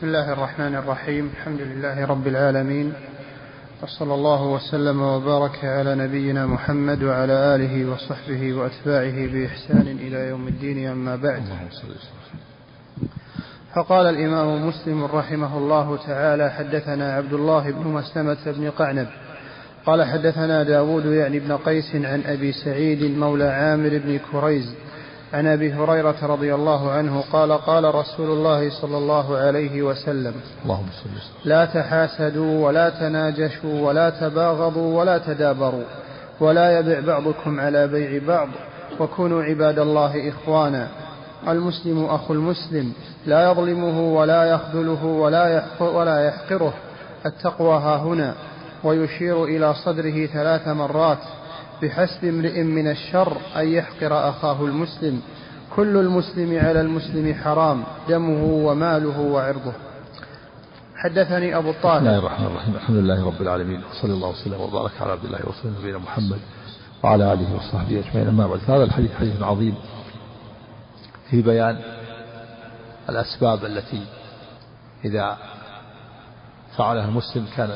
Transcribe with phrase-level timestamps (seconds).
[0.00, 1.30] بسم الله الرحمن الرحيم.
[1.36, 2.92] الحمد لله رب العالمين.
[3.82, 10.88] وصلى الله وسلم وبارك على نبينا محمد وعلى آله وصحبه وأتباعه بإحسان إلى يوم الدين
[10.88, 11.42] أما بعد.
[13.74, 19.08] فقال الإمام مسلم رحمه الله تعالى حدثنا عبد الله بن مسلمة بن قعنب.
[19.86, 24.74] قال حدثنا داود يعني بن قيس عن أبي سعيد مولى عامر بن كريز
[25.32, 30.86] عن أبي هريرة رضي الله عنه قال قال رسول الله صلى الله عليه وسلم اللهم
[31.02, 31.10] صل
[31.44, 35.84] لا تحاسدوا ولا تناجشوا ولا تباغضوا ولا تدابروا
[36.40, 38.48] ولا يبع بعضكم على بيع بعض
[39.00, 40.88] وكونوا عباد الله إخوانا.
[41.48, 42.92] المسلم أخو المسلم
[43.26, 46.72] لا يظلمه ولا يخذله ولا ولا يحقره.
[47.26, 48.34] التقوى ها هنا.
[48.84, 51.18] ويشير إلى صدره ثلاث مرات.
[51.82, 55.22] بحسب امرئ من الشر أن يحقر أخاه المسلم.
[55.76, 59.72] كل المسلم على المسلم حرام دمه وماله وعرضه.
[60.96, 62.74] حدثني أبو الطاهر بسم الله الرحمن الرحيم.
[62.74, 63.80] الحمد لله رب العالمين.
[63.90, 66.38] وصلى الله وسلم وبارك على عبد الله ورسوله نبينا محمد
[67.02, 68.28] وعلى آله وصحبه أجمعين.
[68.28, 69.74] أما بعد هذا الحديث حديث عظيم
[71.30, 71.80] في بيان
[73.08, 74.02] الأسباب التي
[75.04, 75.36] إذا
[76.76, 77.70] فعلها المسلم كان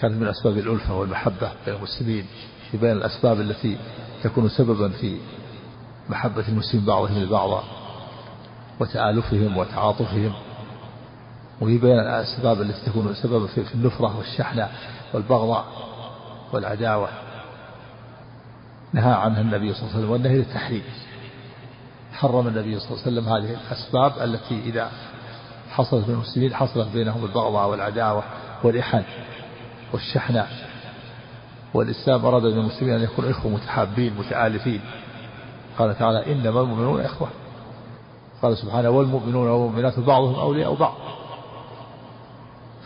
[0.00, 2.26] كانت من أسباب الألفة والمحبة بين المسلمين.
[2.70, 3.78] في بيان الأسباب التي
[4.22, 5.18] تكون سببا في
[6.08, 7.64] محبة المسلمين بعضهم البعض
[8.80, 10.32] وتآلفهم وتعاطفهم
[11.60, 14.68] وفي بيان الأسباب التي تكون سببا في النفرة والشحنة
[15.14, 15.64] والبغضاء
[16.52, 17.08] والعداوة.
[18.92, 20.82] نهى عنها النبي صلى الله عليه وسلم والنهي للتحريم.
[22.12, 24.90] حرم النبي صلى الله عليه وسلم هذه الأسباب التي إذا
[25.70, 28.22] حصلت بين المسلمين حصلت بينهم البغضاء والعداوة
[28.64, 29.02] والإحن
[29.92, 30.46] والشحنة.
[31.74, 34.80] والإسلام أراد من المسلمين أن يكونوا إخوة متحابين متآلفين
[35.78, 37.28] قال تعالى إنما المؤمنون إخوة.
[38.42, 40.94] قال سبحانه والمؤمنون والمؤمنات بعضهم أولياء بعض.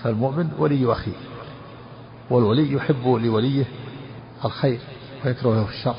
[0.02, 1.12] فالمؤمن ولي أخيه
[2.30, 3.64] والولي يحب لوليه
[4.44, 4.80] الخير
[5.24, 5.96] ويكره له الشر.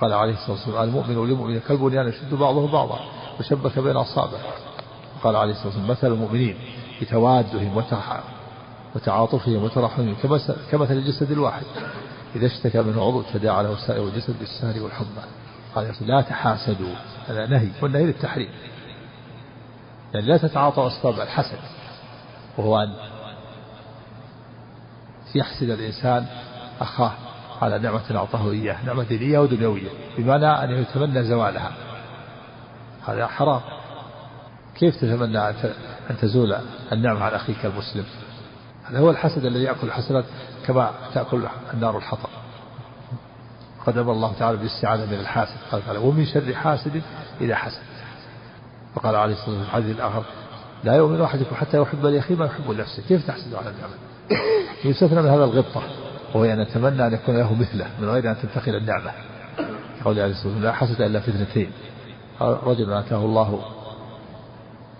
[0.00, 3.00] قال عليه الصلاة والسلام المؤمن وللمؤمن كالبنيان يشد بعضه بعضا
[3.40, 4.40] وشبك بين أصابعه.
[5.24, 6.56] قال عليه الصلاة والسلام مثل المؤمنين
[7.02, 7.76] بتوادهم
[8.96, 10.16] وتعاطفهم وترحمهم
[10.70, 11.66] كمثل الجسد الواحد.
[12.36, 15.24] إذا اشتكى منه عضو تداعى له سائر الجسد بالسهر والحمى
[15.74, 16.94] قال لا تحاسدوا.
[17.28, 18.48] هذا نهي والنهي للتحريم.
[20.14, 21.58] يعني لا تتعاطوا أسباب الحسد
[22.58, 22.94] وهو أن
[25.34, 26.26] يحسد الإنسان
[26.80, 27.12] أخاه.
[27.62, 31.72] على نعمة أعطاه إياه نعمة دينية ودنيوية بمعنى أن يتمنى زوالها.
[33.06, 33.60] هذا حرام.
[34.74, 35.38] كيف تتمنى
[36.10, 36.56] أن تزول
[36.92, 38.04] النعمة عن أخيك المسلم؟
[38.90, 40.24] هذا هو الحسد الذي يأكل الحسنات
[40.66, 41.42] كما تأكل
[41.74, 42.28] النار الحطب.
[43.86, 45.56] قد أمر الله تعالى بالاستعاذة من الحاسد.
[45.72, 47.02] قال تعالى ومن شر حاسد
[47.40, 47.82] إذا حسد.
[48.96, 50.22] وقال عليه الصلاة والسلام في الحديث الآخر
[50.84, 53.94] لا يؤمن أحدكم حتى يحب لأخيه ما يحب لنفسه كيف تحسد على النعمة
[54.84, 55.82] يستثنى من هذا الغبطة
[56.34, 59.10] وهو أن نتمنى أن يكون له مثله من غير أن تنتقل النعمة.
[60.04, 61.70] قول عليه الصلاة والسلام لا حسد إلا في اثنتين.
[62.40, 63.60] رجل آتاه الله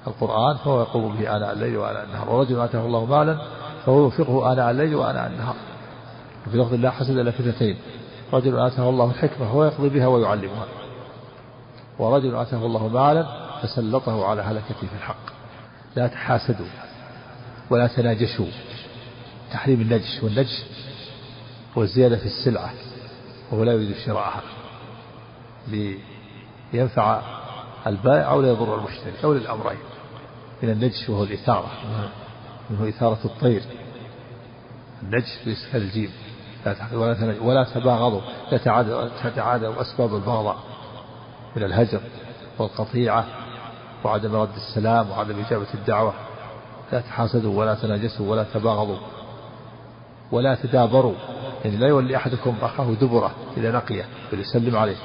[0.06, 3.38] القرآن فهو يقوم به آناء الليل وآناء النهار ورجل آتاه الله مالا
[3.86, 5.56] فهو ينفقه آناء الليل وآناء النهار.
[6.46, 7.76] وفي لفظ الله حسد إلا فتنتين.
[8.32, 10.66] رجل آتاه الله الحكمة هو يقضي بها ويعلمها.
[11.98, 13.26] ورجل آتاه الله مالا
[13.62, 15.26] فسلطه على هلكته في الحق.
[15.96, 16.66] لا تحاسدوا
[17.70, 18.46] ولا تناجشوا.
[19.52, 20.64] تحريم النجش والنجش
[21.78, 22.70] هو الزيادة في السلعة
[23.52, 24.42] وهو لا يريد شراءها.
[26.72, 27.22] لينفع
[27.86, 29.78] البائع أو لا يضر المشتري أو للأمرين.
[30.62, 31.70] من النجش وهو الإثارة.
[32.70, 33.62] منه إثارة الطير.
[35.02, 36.12] النجش بإسكان الجيم
[36.66, 38.20] لا ولا ولا تباغضوا
[38.52, 38.58] لا
[39.22, 40.56] تتعادوا أسباب البغضاء
[41.56, 42.00] من الهجر
[42.58, 43.24] والقطيعة
[44.04, 46.14] وعدم رد السلام وعدم إجابة الدعوة.
[46.92, 48.98] لا تحاسدوا ولا تناجسوا ولا تباغضوا
[50.32, 51.14] ولا تدابروا.
[51.64, 54.96] يعني لا يولي أحدكم أخاه دبره إذا لقيه بل يسلم عليه.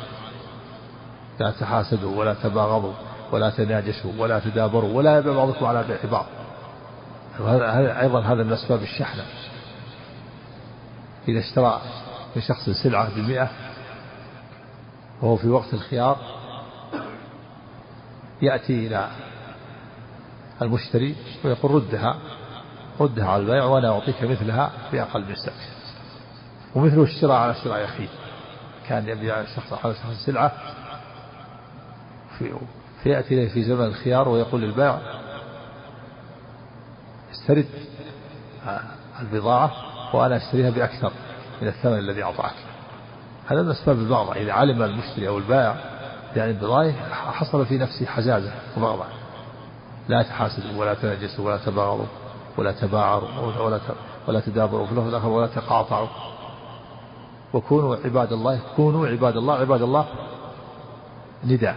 [1.40, 2.94] لا تحاسدوا ولا تباغضوا
[3.32, 6.26] ولا تناجشوا ولا تدابروا ولا يبيع بعضكم على بيع بعض.
[7.40, 9.24] أيضا هذا من أسباب الشحنة.
[11.28, 11.82] إذا اشترى
[12.36, 13.50] من شخص سلعة بمئة
[15.22, 16.18] وهو في وقت الخيار
[18.42, 19.08] يأتي إلى
[20.62, 22.18] المشتري ويقول ردها
[23.00, 25.54] ردها على البيع وأنا أعطيك مثلها بأقل من سعر
[26.76, 28.08] ومثله الشراء على شراء أخيه
[28.88, 30.52] كان يبيع الشخص على شخص السلعة
[32.38, 32.54] في
[33.04, 35.21] فيأتي إليه في زمن الخيار ويقول للبائع
[37.42, 37.66] استرد
[39.20, 39.72] البضاعة
[40.16, 41.12] وأنا أشتريها بأكثر
[41.62, 42.54] من الثمن الذي أعطاك.
[43.48, 45.76] هذا من أسباب البغضة إذا علم المشتري أو البائع
[46.36, 49.06] يعني البضاعة حصل في نفسه حزازة وبغضة
[50.10, 52.06] لا تحاسدوا ولا تنجسوا ولا تباغضوا
[52.58, 53.30] ولا تباعروا
[53.66, 53.80] ولا
[54.28, 56.08] ولا تدابروا في الآخر ولا تقاطعوا
[57.54, 60.06] وكونوا عباد الله كونوا عباد الله عباد الله
[61.44, 61.76] نداء.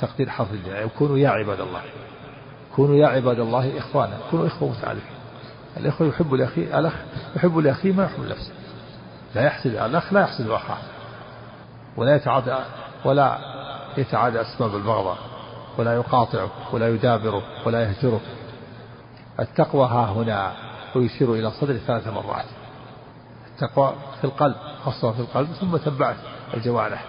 [0.00, 0.86] تقدير حرف النداء.
[0.98, 1.80] كونوا يا عباد الله.
[2.76, 5.16] كونوا يا عباد الله إخوانا كونوا إخوة متعالفين
[5.76, 6.94] الإخوة يحب لأخيه الأخ
[7.36, 8.52] يحب لأخيه ما يحب لنفسه
[9.34, 10.78] لا يحسد الأخ لا يحسد أخاه.
[11.96, 12.56] ولا يتعادى
[13.04, 13.38] ولا
[13.96, 15.18] يتعادى أسباب البغضاء
[15.78, 18.20] ولا يقاطعه ولا يدابره ولا يهجره.
[19.40, 20.52] التقوى ها هنا
[20.96, 22.44] ويشير إلى صدر ثلاث مرات.
[23.46, 24.54] التقوى في القلب
[24.84, 26.16] خاصة في القلب ثم تبعت
[26.54, 27.04] الجوارح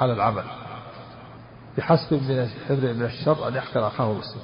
[0.00, 0.44] على العمل.
[1.78, 4.40] بحسب من من الشر أن يحقر أخاه مسلم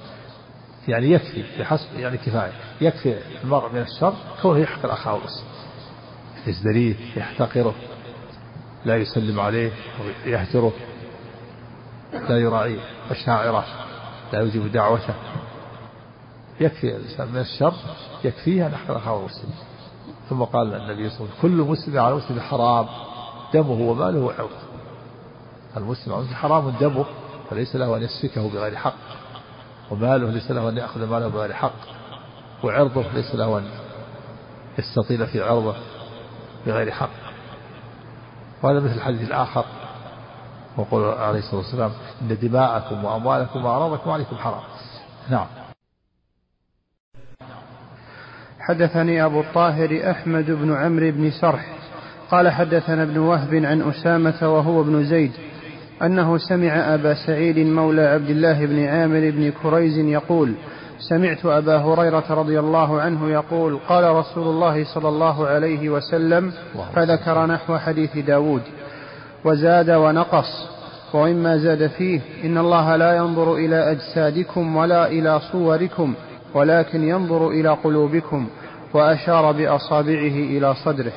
[0.89, 2.53] يعني يكفي بحسب يعني كفاية.
[2.81, 5.47] يكفي المرء من الشر كونه يحقر أخاه مسلم
[6.47, 7.75] يزدريه يحتقره
[8.85, 9.73] لا يسلم عليه
[10.27, 10.73] يهجره
[12.29, 12.79] لا يراعي
[13.11, 13.65] مشاعره
[14.33, 15.15] لا يجيب دعوته.
[16.61, 17.75] يكفي الإنسان من الشر
[18.25, 19.51] يكفيه أن يحقر أخاه مسلم
[20.31, 22.87] ثم قال النبي صلى الله عليه وسلم كل مسلم على مسلم حرام
[23.55, 24.63] دمه وماله وعرضه
[25.77, 27.05] المسلم على حرام دمه
[27.53, 28.95] فليس له أن يسفكه بغير حق
[29.91, 31.75] وماله ليس له أن يأخذ ماله بغير حق
[32.65, 33.65] وعرضه ليس له أن
[34.79, 35.77] يستطيل في عرضه
[36.67, 37.11] بغير حق.
[38.63, 39.65] وهذا مثل الحديث الآخر
[40.77, 44.63] وقول عليه الصلاة والسلام إن دماءكم وأموالكم وأعراضكم عليكم حرام.
[45.31, 45.47] نعم.
[48.61, 51.79] حدثني أبو الطاهر أحمد بن عمرو بن سرح
[52.31, 55.52] قال حدثنا ابن وهب عن أسامة وهو ابن زيد
[56.03, 60.55] أنه سمع أبا سعيد مولى عبد الله بن عامر بن كريز يقول
[61.09, 66.53] سمعت أبا هريرة رضي الله عنه يقول قال رسول الله صلى الله عليه وسلم
[66.95, 68.63] فذكر نحو حديث داود
[69.45, 70.69] وزاد ونقص
[71.15, 76.15] وإما زاد فيه إن الله لا ينظر إلى أجسادكم ولا إلى صوركم
[76.55, 78.47] ولكن ينظر إلى قلوبكم
[78.95, 81.13] وأشار بأصابعه إلى صدره.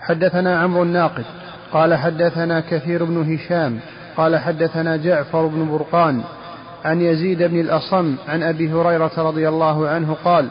[0.00, 1.24] حدثنا عمرو الناقد.
[1.72, 3.78] قال حدثنا كثير بن هشام
[4.16, 6.22] قال حدثنا جعفر بن برقان
[6.84, 10.48] عن يزيد بن الأصم عن أبي هريرة رضي الله عنه قال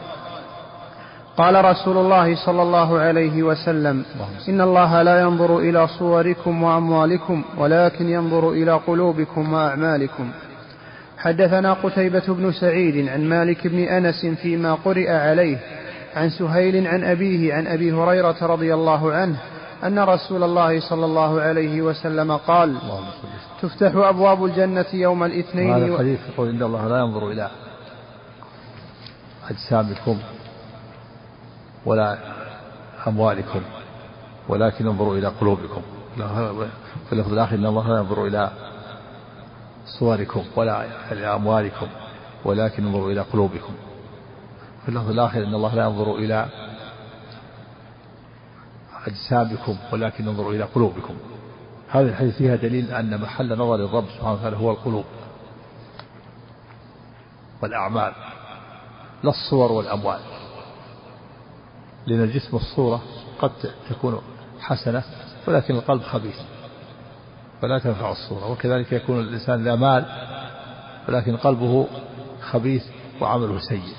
[1.36, 4.04] قال رسول الله صلى الله عليه وسلم
[4.48, 10.30] إن الله لا ينظر إلى صوركم وأموالكم ولكن ينظر إلى قلوبكم وأعمالكم.
[11.18, 15.58] حدثنا قتيبة بن سعيد عن مالك بن أنس فيما قرئ عليه
[16.16, 19.36] عن سهيل عن أبيه عن أبي هريرة رضي الله عنه
[19.84, 22.76] أن رسول الله صلى الله عليه وسلم قال
[23.62, 27.50] تفتح أبواب الجنة يوم الاثنين هذا الحديث يقول إن الله لا ينظر إلى
[29.50, 30.18] أجسامكم
[31.86, 32.18] ولا
[33.06, 33.60] أموالكم
[34.48, 35.82] ولكن ينظر إلى قلوبكم.
[37.06, 38.50] في اللفظ الآخر إن الله لا ينظر إلى
[39.98, 41.86] صوركم ولا إلى أموالكم
[42.44, 43.72] ولكن ينظر إلى قلوبكم.
[44.82, 46.46] في اللفظ الآخر إن الله لا ينظر إلى
[49.06, 51.14] أجسامكم ولكن ينظر إلى قلوبكم.
[51.88, 55.04] هذه الحديث فيها دليل أن محل نظر الرب سبحانه وتعالى هو القلوب
[57.62, 58.12] والأعمال
[59.22, 60.20] لا الصور والأموال.
[62.06, 63.02] لأن الجسم الصورة
[63.38, 63.52] قد
[63.90, 64.22] تكون
[64.60, 65.02] حسنة
[65.46, 66.36] ولكن القلب خبيث
[67.62, 68.50] فلا تنفع الصورة.
[68.50, 70.04] وكذلك يكون الإنسان ذا مال
[71.08, 71.86] ولكن قلبه
[72.40, 72.84] خبيث
[73.20, 73.94] وعمله سيء.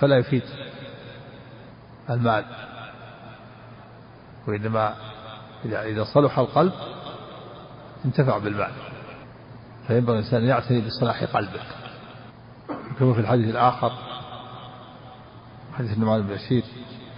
[0.00, 0.42] فلا يفيد
[2.10, 2.63] المال.
[4.48, 4.94] وإنما
[5.64, 6.72] إذا صلح القلب
[8.04, 8.72] انتفع بالمال.
[9.86, 11.60] فينبغي الإنسان أن يعتني بصلاح قلبه.
[12.98, 13.92] كما في الحديث الآخر
[15.72, 16.64] حديث النعمان بن بشير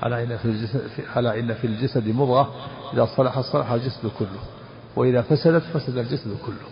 [0.07, 2.55] ألا إن في الجسد ألا إن في الجسد مضغة
[2.93, 4.41] إذا صلح صلح الجسد كله
[4.97, 6.69] وإذا فسدت فسد الجسد كله.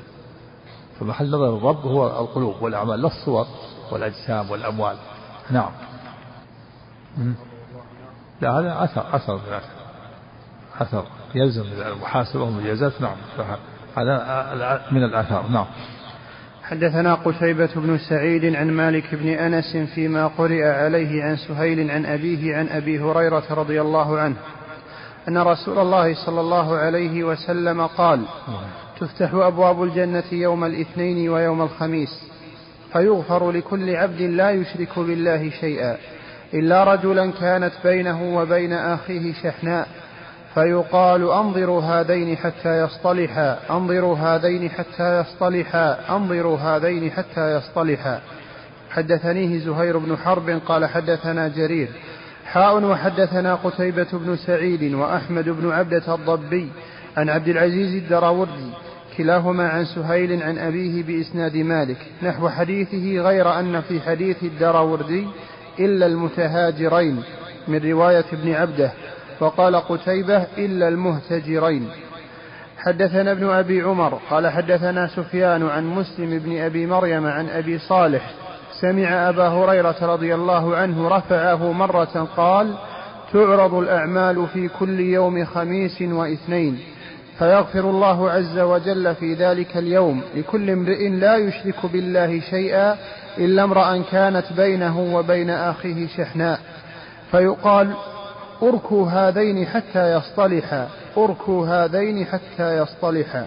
[1.00, 3.46] فمحل نظر الرب هو القلوب والأعمال لا الصور
[3.92, 4.96] والأجسام والأموال.
[5.50, 5.70] نعم.
[8.40, 9.84] لا هذا أثر أثر أثر
[11.35, 13.16] يلزم المحاسبة والمجازات نعم.
[13.97, 15.66] هذا من الآثار نعم.
[16.62, 22.57] حدثنا قتيبة بن سعيد عن مالك بن أنس فيما قرئ عليه عن سهيل عن أبيه
[22.57, 24.37] عن أبي هريرة رضي الله عنه
[25.28, 28.25] أن رسول الله صلى الله عليه وسلم قال
[29.00, 32.23] تفتح أبواب الجنة يوم الاثنين ويوم الخميس
[32.93, 35.97] فيغفر لكل عبد لا يشرك بالله شيئا
[36.54, 39.88] إلا رجلا كانت بينه وبين أخيه شحناء
[40.54, 48.20] فيقال أنظروا هذين حتى يصطلحا أنظروا هذين حتى يصطلحا أنظروا هذين حتى يصطلحا.
[48.90, 51.88] حدثنيه زهير بن حرب قال حدثنا جرير.
[52.46, 56.68] حاء وحدثنا قتيبة بن سعيد وأحمد بن عبدة الضبي
[57.16, 58.70] عن عبد العزيز الدراوردي
[59.16, 61.99] كلاهما عن سهيل عن أبيه بإسناد مالك.
[62.23, 65.26] نحو حديثه غير أن في حديث الدراوردي
[65.78, 67.23] إلا المتهاجرين
[67.68, 68.92] من رواية ابن عبدة.
[69.41, 71.88] وقال قتيبة إلا المهتجرين.
[72.79, 78.31] حدثنا ابن أبي عمر قال حدثنا سفيان عن مسلم بن أبي مريم عن أبي صالح
[78.81, 82.75] سمع أبا هريرة رضي الله عنه رفعه مرة قال
[83.33, 86.79] تعرض الأعمال في كل يوم خميس واثنين
[87.38, 90.23] فيغفر الله عز وجل في ذلك اليوم.
[90.37, 92.97] لكل امرئ لا يشرك بالله شيئا
[93.38, 96.61] إلا امرأ كانت بينه وبين أخيه شحناء.
[97.31, 97.95] فيقال
[98.62, 100.88] اركوا هذين حتى يصطلحا.
[101.16, 103.46] اركوا هذين حتى يصطلحا.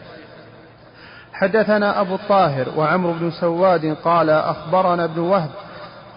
[1.33, 5.49] حدثنا أبو الطاهر وعمرو بن سواد قال أخبرنا ابن وهب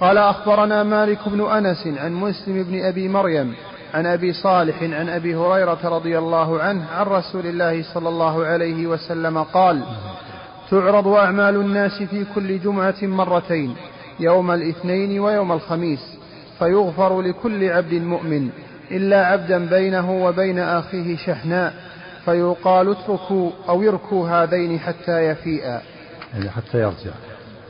[0.00, 3.54] قال أخبرنا مالك بن أنس عن مسلم بن أبي مريم
[3.94, 8.86] عن أبي صالح عن أبي هريرة رضي الله عنه عن رسول الله صلى الله عليه
[8.86, 9.82] وسلم قال
[10.70, 13.76] تعرض أعمال الناس في كل جمعة مرتين
[14.20, 16.18] يوم الاثنين ويوم الخميس
[16.58, 18.50] فيغفر لكل عبد مؤمن.
[18.90, 21.74] إلا عبدا بينه وبين أخيه شحناء
[22.24, 25.82] فيقال اتركوا أو اركوا هذين حتى يفيئا.
[26.34, 27.10] يعني حتى يرجع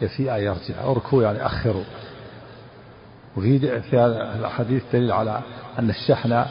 [0.03, 0.85] يفيئا يرجع.
[0.85, 1.85] اركوا يعني أخروا.
[3.37, 4.07] وفي في
[4.41, 5.41] الحديث دليل على
[5.79, 6.45] أن الشحن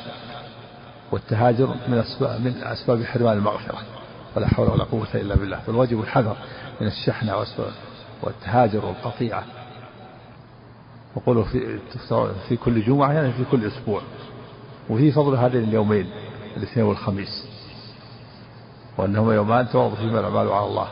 [1.12, 3.78] والتهاجر من أسباب من أسباب حرمان المغفرة.
[4.36, 5.60] ولا حول ولا قوة إلا بالله.
[5.68, 6.38] فالواجب الحذر
[6.82, 7.30] من الشحن
[8.24, 9.44] والتهاجر والقطيعة.
[11.16, 11.80] وقولوا في
[12.50, 14.02] في كل جمعة يعني في كل أسبوع.
[14.90, 16.10] وفي فضل هذين اليومين
[16.58, 17.46] الاثنين والخميس.
[18.98, 20.88] وأنهما يومان تعرض فيهما الأعمال على الله.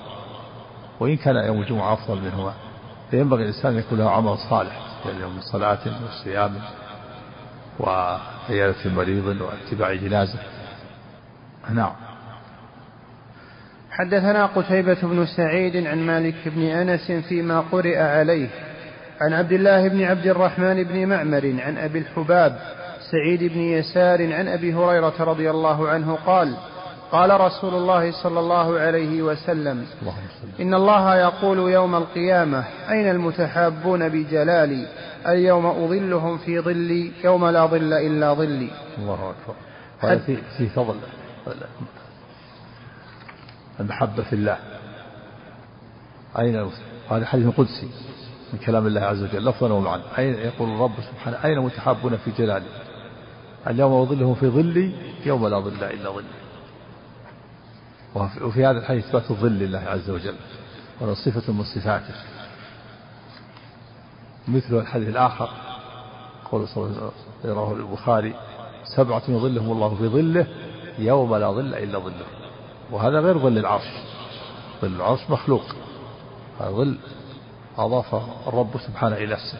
[0.99, 2.53] وإن كان يوم الجمعة أفضل منهما.
[3.11, 6.53] فينبغي الإنسان أن يكون له عمل صالح يعني من صلاة وصيام
[7.79, 10.39] وعيادة مريض واتباع جنازة.
[11.73, 11.93] نعم.
[13.91, 18.49] حدثنا قتيبة بن سعيد عن مالك بن أنس فيما قرئ عليه
[19.21, 22.59] عن عبد الله بن عبد الرحمن بن معمر عن أبي الحباب
[23.11, 26.57] سعيد بن يسار عن أبي هريرة رضي الله عنه قال
[27.11, 29.85] قال رسول الله صلى الله عليه وسلم
[30.59, 34.87] إن الله يقول يوم القيامة أين المتحابون بجلالي؟
[35.27, 38.69] اليوم أظلهم في ظلي يوم لا ظل إلا ظلي.
[38.97, 39.55] الله أكبر.
[39.99, 40.95] هذا في, في فضل.
[43.79, 44.57] المحبة في الله.
[46.39, 46.69] أين
[47.11, 47.89] هذا حديث قدسي
[48.53, 50.03] من كلام الله عز وجل لفظا ومعنى.
[50.17, 52.86] أين يقول الرب سبحانه أين متحابون في جلالي؟
[53.69, 54.91] اليوم أظلهم في ظلي
[55.25, 56.25] يوم لا ظل إلا ظلي.
[58.15, 60.35] وفي هذا الحديث إثبات الظل لله عز وجل
[61.01, 62.15] وهو صفة من صفاته.
[64.47, 65.49] مثل الحديث الآخر
[66.51, 67.11] قول صلى الله
[67.43, 68.33] عليه وسلم البخاري
[68.95, 70.47] سبعة يظلهم الله في ظله
[70.99, 72.25] يوم لا ظل إلا ظله.
[72.91, 73.91] وهذا غير ظل العرش.
[74.81, 75.63] ظل العرش مخلوق.
[76.59, 76.97] هذا ظل
[77.77, 78.15] أضاف
[78.47, 79.59] الرب سبحانه إلى نفسه.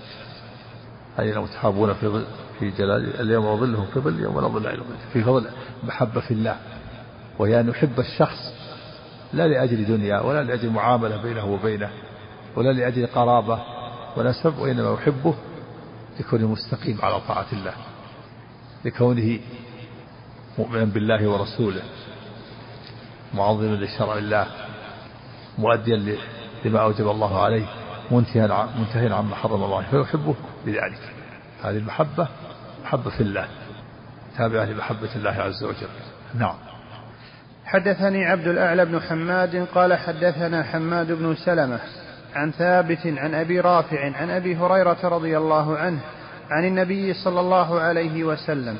[1.19, 2.25] أين متحابون في ظل
[2.59, 4.83] في جلال اليوم ظلهم في ظل يوم لا ظل إلا
[5.13, 5.47] في فضل
[5.83, 6.57] محبة في الله.
[7.39, 8.53] وهي أن يحب الشخص
[9.33, 11.89] لا لأجل دنيا ولا لأجل معاملة بينه وبينه
[12.55, 13.59] ولا لأجل قرابة
[14.17, 15.35] ونسب وإنما يحبه
[16.19, 17.73] لكونه مستقيم على طاعة الله
[18.85, 19.39] لكونه
[20.57, 21.81] مؤمنا بالله ورسوله
[23.33, 24.47] معظما لشرع الله
[25.57, 26.17] مؤديا
[26.65, 27.65] لما أوجب الله عليه.
[28.11, 30.35] منتهيا منتهيا عما حرم الله فيحبه
[30.65, 30.99] بذلك.
[31.63, 32.27] هذه المحبة
[32.83, 33.47] محبة في الله.
[34.37, 35.89] تابعة لمحبة الله عز وجل.
[36.35, 36.55] نعم.
[37.65, 41.79] حدثني عبد الأعلى بن حماد قال حدثنا حماد بن سلمة
[42.35, 45.99] عن ثابت عن أبي رافع عن أبي هريرة رضي الله عنه
[46.49, 48.77] عن النبي صلى الله عليه وسلم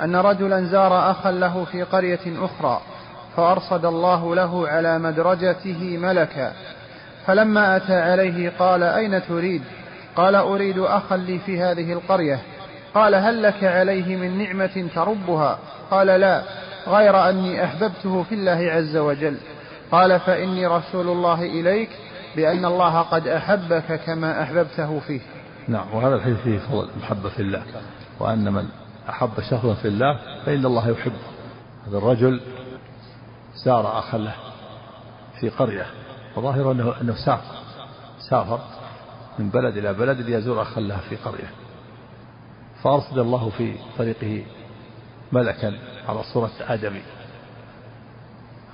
[0.00, 2.80] أن رجلا زار أخا له في قرية أخرى
[3.36, 6.52] فأرصد الله له على مدرجته ملكا.
[7.28, 9.62] فلما أتى عليه قال أين تريد؟
[10.16, 12.42] قال أريد أخا لي في هذه القرية.
[12.94, 15.58] قال هل لك عليه من نعمة تربها؟
[15.90, 16.42] قال لا
[16.86, 19.36] غير أني أحببته في الله عز وجل.
[19.92, 21.90] قال فإني رسول الله إليك
[22.36, 25.20] بأن الله قد أحبك كما أحببته فيه.
[25.68, 27.62] نعم وهذا الحديث فيه فضل المحبة في الله.
[28.20, 28.64] وأن من
[29.08, 31.28] أحب شخصا في الله فإن الله يحبه.
[31.88, 32.40] هذا الرجل
[33.64, 34.34] سار أخا له
[35.40, 35.86] في قرية.
[36.38, 37.58] وظاهر أنه, أنه سافر
[38.30, 38.60] سافر
[39.38, 41.50] من بلد إلى بلد ليزور أخا له في قرية.
[42.82, 44.44] فأرسل الله في طريقه
[45.32, 45.78] ملكا
[46.08, 47.02] على صورة آدمي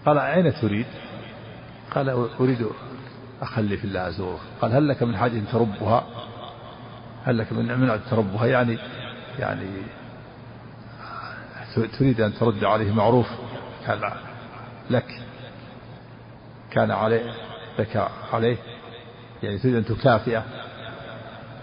[0.06, 0.86] قال أين تريد؟
[1.94, 2.66] قال أريد
[3.42, 4.40] أخلي في الله أزوره.
[4.62, 6.04] قال هل لك من حاجة تربها؟
[7.24, 8.78] هل لك من من تربها؟ يعني
[9.38, 9.66] يعني
[11.98, 13.26] تريد أن ترد عليه معروف
[13.86, 14.12] قال
[14.90, 15.20] لك
[16.70, 17.43] كان عليه.
[17.78, 18.56] لك عليه.
[19.42, 20.44] يعني تريد أن تكافئه.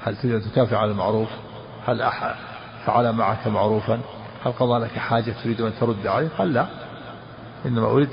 [0.03, 1.29] هل تريد أن تكافئ على المعروف؟
[1.85, 2.35] هل أحد
[2.85, 3.99] فعل معك معروفا؟
[4.45, 6.67] هل قضى لك حاجة تريد أن ترد عليه؟ قال لا.
[7.65, 8.09] إنما أريد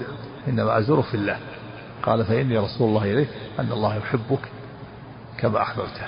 [0.49, 1.39] إنما أزور في الله.
[2.03, 3.29] قال فإني رسول الله إليك
[3.59, 4.49] أن الله يحبك
[5.39, 6.07] كما أحببته.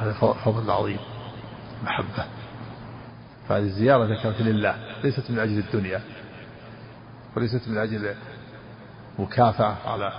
[0.00, 0.12] هذا
[0.44, 0.98] فضل عظيم.
[1.84, 2.24] محبة.
[3.48, 6.00] فهذه الزيارة كانت لله ليست من أجل الدنيا
[7.36, 8.14] وليست من أجل
[9.18, 10.12] مكافأة على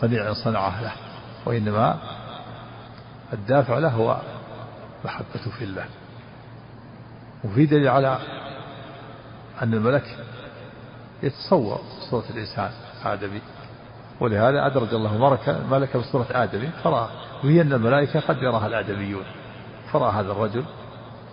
[0.00, 0.92] صنيع صنعه له
[1.46, 1.98] وإنما
[3.32, 4.20] الدافع له هو
[5.04, 5.86] محبة في الله.
[7.44, 8.18] وفي دليل على
[9.62, 10.16] أن الملك
[11.22, 11.80] يتصور
[12.10, 12.70] صورة الإنسان
[13.04, 13.40] آدمي
[14.20, 17.08] ولهذا أدرج الله ملك ملك بصورة آدمي فرأى
[17.44, 19.24] وهي أن الملائكة قد يراها الآدميون
[19.92, 20.64] فرأى هذا الرجل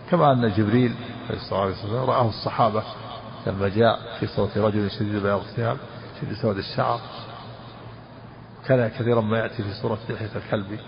[0.09, 0.95] كما أن جبريل
[1.29, 2.83] عليه الصلاة والسلام رآه الصحابة
[3.47, 5.77] لما جاء في صورة رجل شديد بياض الثياب
[6.21, 6.99] شديد سواد الشعر.
[8.65, 10.79] كان كثيرا ما يأتي في صورة لحية الكلب.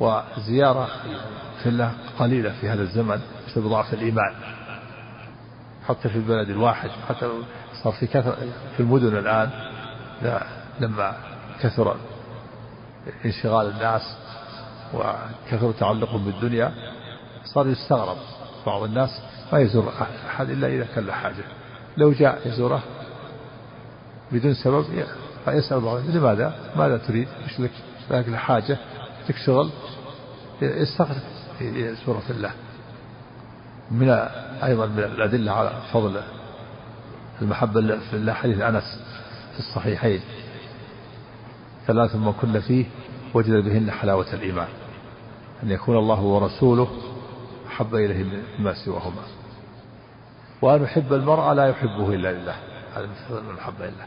[0.00, 0.88] وزيارة
[1.62, 4.34] في الله قليلة في هذا الزمن بسبب ضعف الإيمان.
[5.88, 7.30] حتى في البلد الواحد حتى
[7.82, 8.36] صار في كثر
[8.76, 9.50] في المدن الآن
[10.80, 11.14] لما
[11.60, 11.96] كثر
[13.24, 14.16] انشغال الناس
[14.94, 16.72] وكثر تعلقهم بالدنيا
[17.44, 18.16] صار يستغرب
[18.66, 19.22] بعض الناس
[19.52, 19.92] ما يزور
[20.26, 21.44] أحد إلا إذا كان له حاجة.
[21.96, 22.82] لو جاء يزوره
[24.32, 24.84] بدون سبب
[25.44, 27.70] فيسأل بعض لماذا؟ ماذا تريد؟ إيش لك؟
[28.10, 28.78] لك حاجة؟
[29.28, 29.70] لك شغل؟
[30.62, 31.16] يستغرب
[31.58, 32.50] في سورة الله.
[33.90, 34.08] من
[34.62, 36.20] أيضا من الأدلة على فضل
[37.42, 39.00] المحبة في الله حديث أنس
[39.52, 40.20] في الصحيحين.
[41.86, 42.84] ثلاث ما كن فيه
[43.34, 44.68] وجد بهن حلاوة الإيمان.
[45.62, 46.88] أن يكون الله ورسوله
[47.66, 48.24] أحب إليه
[48.58, 49.22] مما سواهما.
[50.62, 52.54] وأن يحب المرء لا يحبه إلا لله.
[52.94, 54.06] هذا من المحبة لله.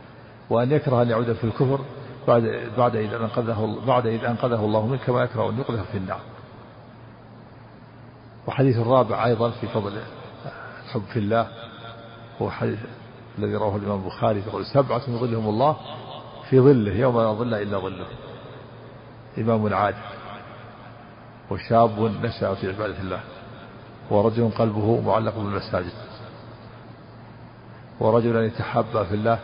[0.50, 1.80] وأن يكره أن يعود في الكفر
[2.28, 6.20] بعد بعد إذا أنقذه بعد إذا أنقذه الله منه كما يكره أن يقذف في النار.
[8.48, 9.92] وحديث الرابع أيضا في فضل
[10.86, 11.48] الحب في الله.
[12.42, 12.80] هو حديث
[13.40, 15.78] الذي رواه الإمام البخاري يقول سبعة يظلهم الله
[16.50, 18.06] في ظله يوم لا ظل إلا ظله.
[19.38, 19.98] إمام عادل
[21.52, 23.20] وشاب نشأ في عبادة الله.
[24.10, 26.15] ورجل قلبه معلق بالمساجد.
[28.00, 29.40] ورجل يتحابى في الله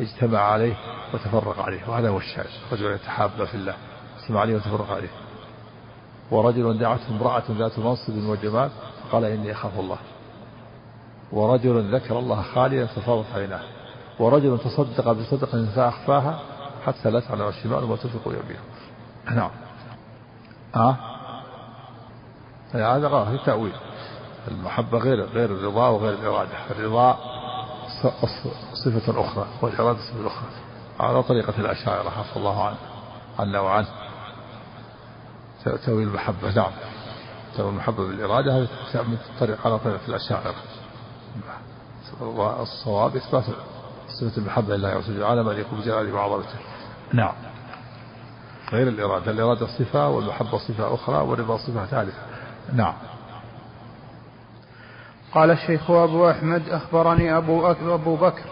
[0.00, 0.74] اجتمع عليه
[1.14, 1.88] وتفرق عليه.
[1.88, 3.74] وهذا هو الشاهد رجل يتحابى في الله
[4.20, 5.10] اجتمع عليه وتفرق عليه.
[6.30, 8.70] ورجل دعته امرأة ذات منصب وجمال
[9.02, 9.98] فقال إني أخاف الله.
[11.32, 13.62] ورجل ذكر الله خاليا ففاضت عيناه.
[14.18, 16.40] ورجل تصدق بصدقة فأخفاها
[16.86, 18.60] حتى لا تعلم الشمال وما تنفق يمينه
[19.30, 19.50] نعم.
[20.74, 20.96] ها؟
[22.72, 23.72] هذا في تأويل.
[24.48, 26.50] المحبة غير غير الرضا وغير الإرادة.
[26.70, 27.31] الرضا
[28.84, 30.48] صفة أخرى والإرادة صفة أخرى.
[31.00, 32.76] على طريقة الأشاعرة عفى الله عنه
[33.38, 33.88] عنا وعنه.
[35.64, 36.72] تأويل المحبة نعم.
[37.56, 40.54] تأويل المحبة بالإرادة هذه من طريق على طريقة الأشاعرة.
[42.62, 43.44] الصواب إثبات
[44.20, 46.58] صفة المحبة لله عز وجل على ما يليق بجلاله وعظمته.
[47.12, 47.34] نعم.
[48.72, 52.18] غير الإرادة الإرادة صفة والمحبة صفة أخرى والرضا صفة ثالثة.
[52.72, 52.94] نعم.
[55.34, 58.42] قال الشيخ أبو أحمد أخبرني أبو, أبو بكر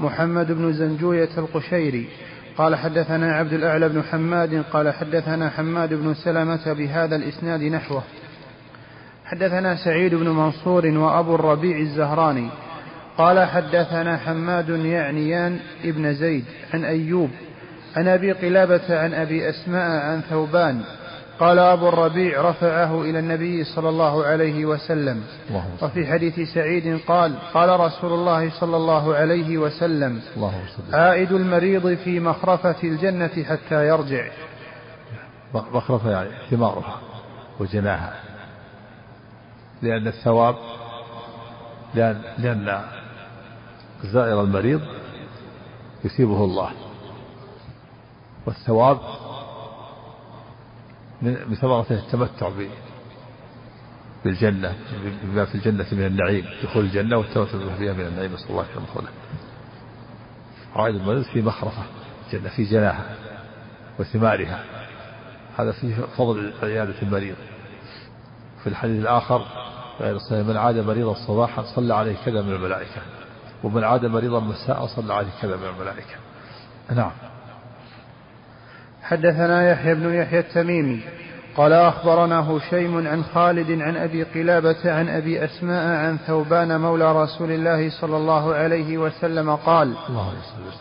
[0.00, 2.08] محمد بن زنجوية القشيري.
[2.56, 8.02] قال حدثنا عبد الأعلى بن حماد قال حدثنا حماد بن سلمة بهذا الإسناد نحوه.
[9.24, 12.48] حدثنا سعيد بن منصور وأبو الربيع الزهراني.
[13.18, 17.30] قال حدثنا حماد يعنيان ابن زيد عن أيوب
[17.96, 20.80] عن أبي قلابة عن أبي أسماء عن ثوبان
[21.40, 25.24] قال أبو الربيع رفعه إلى النبي صلى الله عليه وسلم.
[25.82, 30.20] وفي حديث سعيد قال قال رسول الله صلى الله عليه وسلم
[30.92, 34.30] عائد المريض في مخرفة الجنة حتى يرجع.
[35.54, 37.00] مخرفة يعني ثمارها
[37.60, 38.14] وجناها.
[39.82, 40.56] لأن الثواب
[41.94, 42.80] لأن, لأن
[44.04, 44.80] زائر المريض
[46.04, 46.70] يثيبه الله.
[48.46, 48.98] والثواب
[51.22, 52.50] من ثمرة التمتع
[54.24, 54.74] بالجنة
[55.22, 58.32] بما في الجنة من النعيم دخول الجنة والتمتع بما فيها من النعيم.
[58.32, 59.08] نسأل الله أن يدخله
[60.76, 61.82] عائد المريض في مخرفة
[62.26, 63.16] الجنة في جناها
[63.98, 64.64] وثمارها.
[65.56, 67.36] هذا فيه فضل عيادة المريض.
[68.62, 69.46] في الحديث الآخر
[70.00, 73.02] غير الصحيح من عاد مريضا صباحا صلى عليه كذا من الملائكة
[73.64, 76.16] ومن عاد مريضا مساء صلى عليه كذا من الملائكة.
[76.90, 77.12] نعم.
[79.10, 81.00] حدثنا يحيى بن يحيى التميمي
[81.56, 87.50] قال أخبرنا هشيم عن خالد عن أبي قلابة عن أبي أسماء عن ثوبان مولى رسول
[87.50, 89.94] الله صلى الله عليه وسلم قال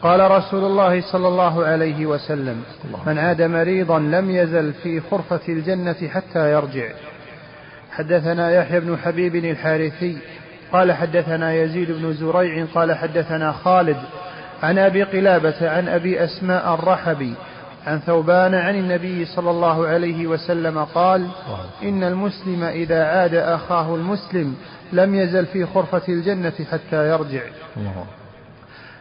[0.02, 2.64] قال رسول الله صلى الله عليه وسلم
[3.06, 6.90] من عاد مريضا لم يزل في خرفة الجنة حتى يرجع.
[7.92, 10.18] حدثنا يحيى بن حبيب الحارثي
[10.72, 13.98] قال حدثنا يزيد بن زريع قال حدثنا خالد
[14.64, 17.34] عن أبي قلابة عن أبي أسماء الرحبي
[17.88, 21.28] عن ثوبان عن النبي صلى الله عليه وسلم قال
[21.84, 24.56] إن المسلم إذا عاد أخاه المسلم
[24.94, 27.42] لم يزل في خرفة الجنة حتى يرجع.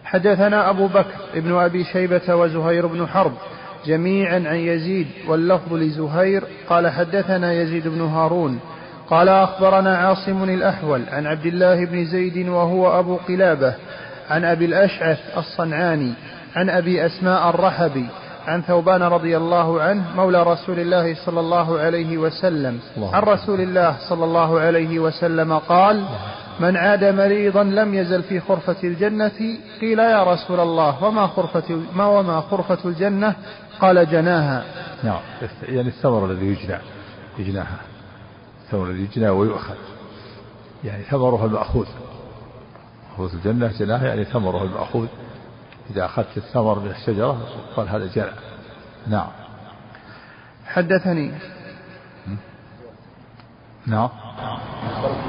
[0.04, 3.32] حدثنا أبو بكر ابن أبي شيبة وزهير بن حرب
[3.86, 8.60] جميعا عن يزيد واللفظ لزهير قال حدثنا يزيد بن هارون
[9.10, 13.74] قال أخبرنا عاصم الأحول عن عبد الله بن زيد وهو أبو قلابة
[14.30, 16.12] عن أبي الأشعث الصنعاني
[16.56, 18.06] عن أبي أسماء الرحبي
[18.48, 22.80] عن ثوبان رضي الله عنه مولى رسول الله صلى الله عليه وسلم.
[23.12, 26.04] عن رسول الله صلى الله عليه وسلم قال
[26.60, 29.58] من عاد مريضا لم يزل في خرفة الجنة.
[29.80, 33.34] قيل يا رسول الله وما خرفة ما وما خرفة الجنة؟
[33.80, 34.64] قال جناها.
[35.04, 35.20] نعم.
[35.62, 36.78] يعني الثمر الذي يجنى
[37.38, 37.78] يجناها.
[38.64, 39.74] الثمر الذي يجنى ويؤخذ.
[40.84, 41.86] يعني ثمرها المأخوذ.
[43.16, 45.06] خرفة الجنة جناها يعني ثمرها المأخوذ.
[45.90, 48.30] إذا أخذت الثمر من الشجرة قال هذا جنى
[49.06, 49.28] نعم.
[50.66, 51.32] حدثني.
[53.86, 54.08] نعم.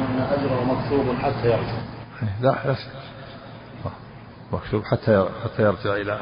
[0.10, 1.78] أن أجره مكتوب حتى يرجع
[2.42, 2.76] لا لا
[4.52, 6.20] مكتوب حتى حتى يرجع إلى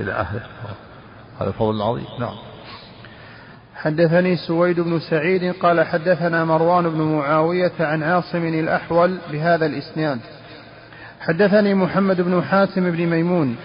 [0.00, 0.46] إلى أهله.
[1.40, 2.06] هذا فضل عظيم.
[2.20, 2.34] نعم.
[3.76, 10.20] حدثني سويد بن سعيد قال حدثنا مروان بن معاوية عن عاصم الأحول بهذا الإسناد.
[11.20, 13.56] حدثني محمد بن حاتم بن ميمون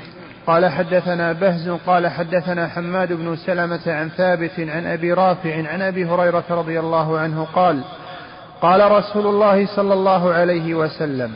[0.50, 6.06] قال حدثنا بهز قال حدثنا حماد بن سلمة عن ثابت عن أبي رافع عن أبي
[6.06, 7.82] هريرة رضي الله عنه قال
[8.62, 11.32] قال رسول الله صلى الله عليه وسلم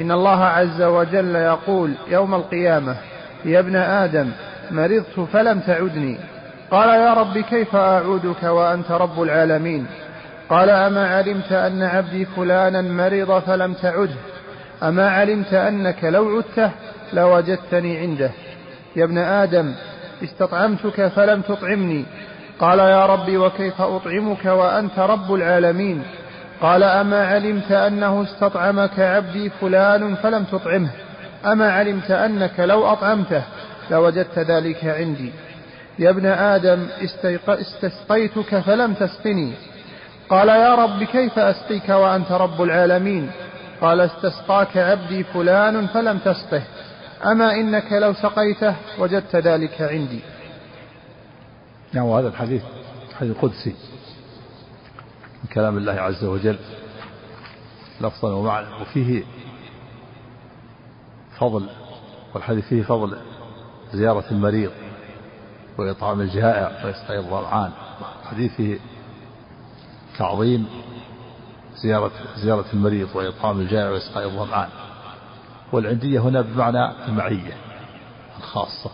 [0.00, 2.96] إن الله عز وجل يقول يوم القيامة
[3.44, 4.30] يا ابن آدم
[4.70, 6.18] مرضت فلم تعدني.
[6.70, 9.86] قال يا رب كيف أعودك وأنت رب العالمين؟
[10.50, 14.16] قال أما علمت أن عبدي فلانا مرض فلم تعده؟
[14.82, 16.70] أما علمت أنك لو عدته
[17.12, 18.30] لوجدتني عنده.
[18.96, 19.74] يا ابن آدم
[20.24, 22.04] استطعمتك فلم تطعمني.
[22.60, 26.02] قال يا رب وكيف أطعمك وأنت رب العالمين؟
[26.60, 30.90] قال أما علمت أنه استطعمك عبدي فلان فلم تطعمه.
[31.44, 33.42] أما علمت أنك لو أطعمته
[33.90, 35.32] لوجدت ذلك عندي.
[35.98, 36.86] يا ابن آدم
[37.48, 39.52] استسقيتك فلم تسقني.
[40.28, 43.30] قال يا رب كيف أسقيك وأنت رب العالمين؟
[43.80, 46.62] قال استسقاك عبدي فلان فلم تسقه.
[47.24, 50.20] أما إنك لو سقيته وجدت ذلك عندي.
[51.92, 52.62] نعم وهذا الحديث
[53.20, 53.74] حديث قدسي
[55.44, 56.58] من كلام الله عز وجل.
[58.00, 59.24] لفظا ومعنى وفيه
[61.38, 61.68] فضل
[62.34, 63.18] والحديث فيه فضل
[63.92, 64.70] زيارة المريض
[65.78, 67.70] وإطعام الجائع وإسقاء الظمآن
[68.22, 68.78] الحديث فيه
[70.18, 70.66] تعظيم
[71.82, 74.68] زيارة زيارة المريض وإطعام الجائع وإسقاء الظمآن
[75.72, 77.56] والعندية هنا بمعنى المعية
[78.38, 78.90] الخاصة.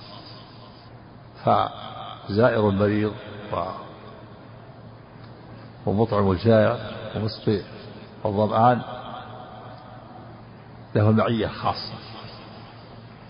[1.44, 3.12] فزائر المريض
[3.52, 3.64] و
[5.86, 6.78] ومطعم الجائع
[7.16, 7.60] ومسقي
[8.24, 8.82] الظمآن
[10.94, 11.94] له معية خاصة.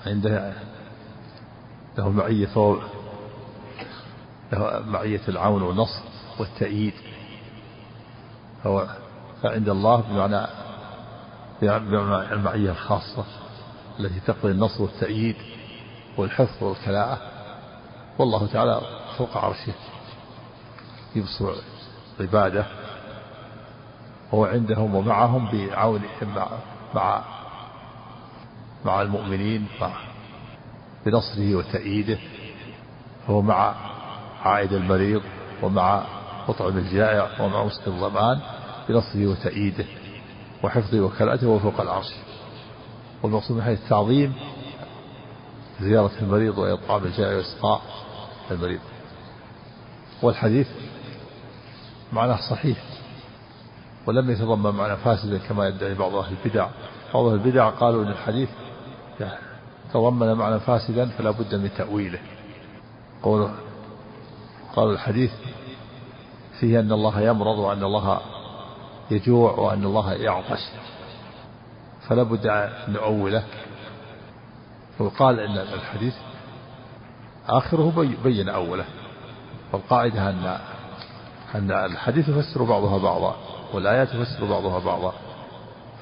[0.06, 0.52] عنده
[1.98, 2.78] له معية
[4.52, 6.02] له معية العون والنصر
[6.38, 6.94] والتأييد.
[8.66, 8.86] هو
[9.42, 10.46] فعند الله بمعنى
[11.62, 13.24] بمعنى المعية الخاصة
[14.00, 15.36] التي تقضي النصر والتأييد
[16.16, 17.18] والحفظ والكلاءة.
[18.18, 18.80] والله تعالى
[19.18, 19.72] فوق عرشه.
[21.16, 21.54] يبصر
[22.20, 22.66] عباده.
[24.34, 26.48] هو عندهم ومعهم بعونهم مع
[26.94, 27.22] مع
[28.84, 29.90] مع المؤمنين مع
[31.06, 32.18] بنصره وتأييده.
[33.28, 33.74] هو مع
[34.42, 35.22] عائد المريض
[35.62, 36.04] ومع
[36.48, 38.40] مطعم الجائع ومع مسقي الظمآن
[38.88, 39.84] بنصره وتأييده.
[40.62, 42.14] وحفظه وكلاءته وهو فوق العرش.
[43.22, 44.34] والمقصود من حيث التعظيم
[45.80, 47.82] زيارة المريض وإطعام الجائع وإسقاء
[48.50, 48.80] المريض
[50.22, 50.68] والحديث
[52.12, 52.78] معناه صحيح
[54.06, 56.68] ولم يتضمن معنى فاسدا كما يدعي بعض أهل البدع.
[57.14, 58.48] بعض أهل البدع قالوا أن الحديث
[59.92, 62.18] تضمن معنى فاسدا فلا بد من تأويله.
[63.22, 63.48] قولوا
[64.76, 65.32] قالوا الحديث
[66.60, 68.20] فيه أن الله يمرض وأن الله
[69.12, 70.60] يجوع وأن الله يعطش.
[72.08, 73.44] فلا بد أن نؤوله.
[74.98, 76.14] وقال أن الحديث
[77.48, 78.84] آخره بين أوله.
[79.72, 80.58] والقاعدة أن
[81.54, 83.36] أن الحديث يفسر بعضها بعضا
[83.72, 85.12] والآيات تفسر بعضها بعضا.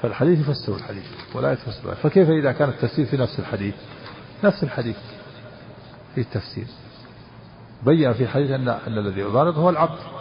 [0.01, 3.75] فالحديث يفسر الحديث ولا يفسر فكيف إذا كان التفسير في نفس الحديث؟
[4.43, 4.97] نفس الحديث
[6.15, 6.65] في التفسير.
[7.85, 10.20] بين في الحديث أن أن الذي مرض هو العبد.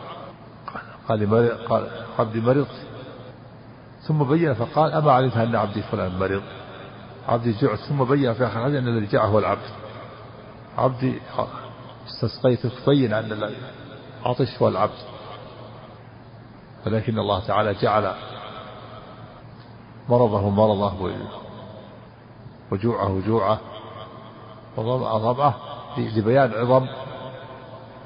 [1.11, 2.67] قال قال عبدي مرض
[4.03, 6.43] ثم بين فقال أما علمت أن عبدي فلان مرض
[7.29, 9.71] عبدي جعت ثم بين في آخر أن الذي جاء هو العبد.
[10.79, 11.21] عبدي
[12.09, 13.53] استسقيتك بين أن
[14.23, 14.99] العطش هو العبد.
[16.87, 18.15] ولكن الله تعالى جعل
[20.09, 21.13] مرضه مرضه
[22.73, 23.61] وجوعه جوعه
[24.77, 25.55] وظمأه ظمأه
[25.99, 26.87] لبيان عظم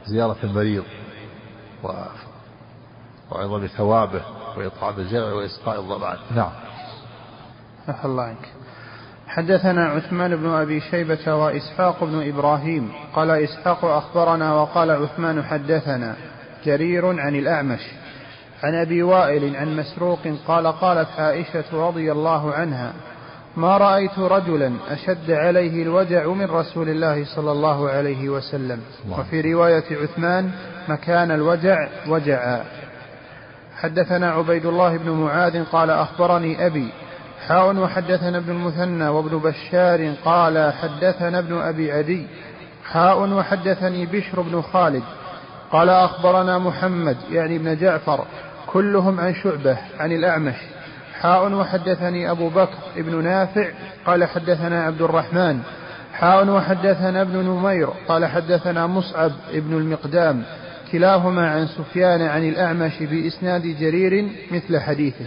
[0.07, 0.85] زيارة المريض.
[3.35, 4.23] وعظم ثوابه
[4.57, 6.51] وإطعام الجائع وإسقاء الظمآن نعم.
[7.91, 8.49] أحى الله عنك.
[9.27, 12.93] حدثنا عثمان بن أبي شيبة وإسحاق بن إبراهيم.
[13.15, 16.17] قال إسحاق أخبرنا وقال عثمان حدثنا
[16.65, 17.81] جرير عن الأعمش.
[18.63, 20.19] عن أبي وائل عن مسروق
[20.49, 22.93] قال قالت عائشة رضي الله عنها
[23.57, 28.81] ما رأيت رجلا أشد عليه الوجع من رسول الله صلى الله عليه وسلم.
[29.11, 30.51] وفي رواية عثمان
[30.89, 32.84] مكان الوجع وجعا.
[33.77, 36.89] حدثنا عبيد الله بن معاذ قال أخبرني أبي
[37.49, 42.27] حاء وحدثنا ابن المثنى وابن بشار قال حدثنا ابن أبي عدي
[42.85, 45.03] حاء وحدثني بشر بن خالد
[45.73, 48.25] قال أخبرنا محمد يعني ابن جعفر
[48.67, 50.55] كلهم عن شعبة عن الأعمش
[51.21, 53.69] حاء وحدثني أبو بكر ابن نافع
[54.07, 55.61] قال حدثنا عبد الرحمن
[56.15, 60.43] حاء وحدثنا ابن نمير قال حدثنا مصعب ابن المقدام
[60.95, 65.27] كلاهما عن سفيان عن الأعمش بإسناد جرير مثل حديثه.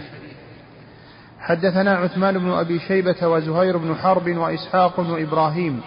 [1.40, 5.80] حدثنا عثمان بن أبي شيبة وزهير بن حرب وإسحاق وإبراهيم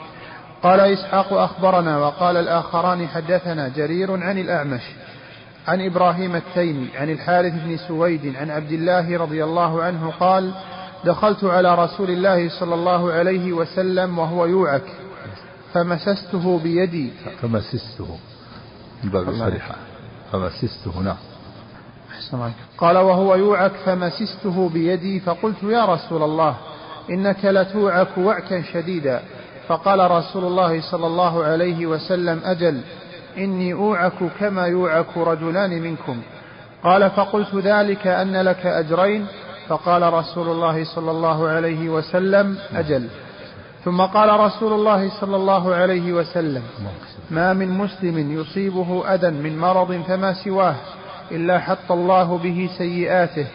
[0.63, 4.81] قال إسحاق أخبرنا وقال الآخران حدثنا جرير عن الأعمش.
[5.67, 10.51] عن إبراهيم التيمي عن الحارث بن سويد عن عبد الله رضي الله عنه قال
[11.05, 14.85] دخلت على رسول الله صلى الله عليه وسلم وهو يوعك
[15.73, 17.09] فمسسته بيدي.
[17.41, 18.17] فمسسته.
[19.03, 19.75] الباب صريحة
[20.31, 21.15] فمسسته نعم.
[22.77, 26.55] قال وهو يوعك فمسسته بيدي فقلت يا رسول الله
[27.09, 29.21] إنك لتوعك وعكا شديدا.
[29.67, 32.81] فقال رسول الله صلى الله عليه وسلم أجل
[33.37, 36.21] إني أوعك كما يوعك رجلان منكم.
[36.83, 39.27] قال فقلت ذلك أن لك أجرين.
[39.67, 43.07] فقال رسول الله صلى الله عليه وسلم أجل.
[43.85, 46.63] ثم قال رسول الله صلى الله عليه وسلم
[47.31, 50.75] ما من مسلم يصيبه أذى من مرض فما سواه
[51.31, 53.47] إلا حط الله به سيئاته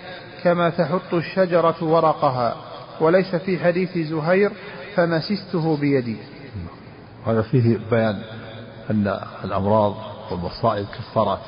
[0.42, 2.56] كما تحط الشجرة ورقها
[3.00, 4.52] وليس في حديث زهير
[4.94, 6.16] فمسسته بيدي.
[7.26, 8.22] هذا فيه بيان
[8.90, 9.94] أن الأمراض
[10.30, 11.40] والمصائب كفارات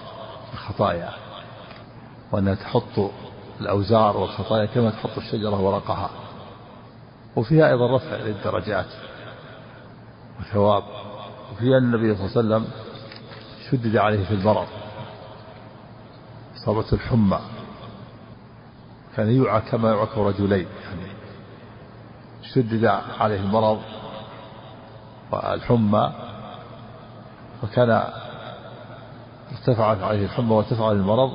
[0.52, 1.10] الخطايا
[2.32, 3.10] وأنها تحط
[3.60, 6.10] الأوزار والخطايا كما تحط الشجرة ورقها.
[7.36, 8.86] وفيها أيضا رفع للدرجات
[10.40, 10.82] وثواب
[11.52, 12.72] وفيها أن النبي صلى الله عليه وسلم
[13.70, 14.66] شدد عليه في المرض
[16.56, 17.38] إصابته الحمى.
[19.16, 21.12] كان يوعى كما يوعك رجلين يعني
[22.42, 22.84] شدد
[23.20, 23.80] عليه المرض
[25.32, 26.12] والحمى
[27.62, 28.02] وكان
[29.52, 31.32] ارتفعت عليه الحمى وارتفع عليه المرض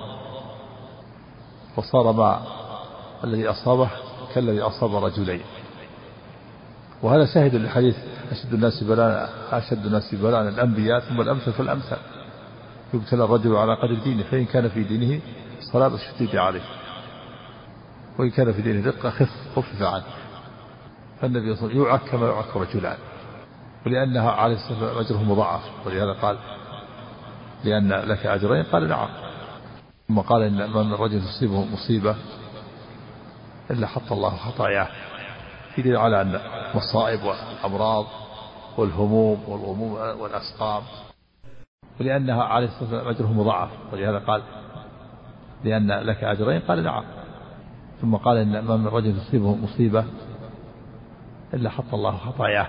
[1.78, 2.40] وصار مع
[3.24, 3.90] الذي أصابه
[4.36, 5.42] كالذي أصاب رجلين.
[7.04, 7.96] وهذا شاهد لحديث
[8.32, 11.98] أشد الناس بلاء أشد الناس بلاء الأنبياء ثم الأمثل فالأمثل
[12.94, 15.22] يبتلى الرجل على قدر دينه فإن كان في دينه
[15.74, 16.62] صلاة الشديد عليه.
[18.20, 20.04] وإن كان في دينه رقة خف خفف عنه.
[21.22, 22.98] فالنبي صلى الله عليه وسلم يوعك كما يوعك رجلان
[23.86, 25.62] ولأنها عليه الصلاة والسلام أجره مضاعف.
[25.86, 26.38] ولهذا قال
[27.64, 29.10] لأن لك أجرين؟ قال نعم.
[30.08, 32.16] ثم قال إن من رجل تصيبه مصيبة
[33.72, 34.88] إلا حط الله خطاياه.
[35.76, 36.40] في دليل على أن
[36.72, 38.06] المصائب والأمراض
[38.78, 40.84] والهموم والغموم والأسقام.
[42.00, 43.70] ولأنها عليه الصلاة والسلام أجره مضاعف.
[43.94, 44.42] ولهذا قال
[45.64, 47.04] لأن لك أجرين؟ قال نعم.
[48.02, 50.06] ثم قال إن ما من رجل تصيبه مصيبة
[51.54, 52.68] إلا حط الله خطاياه.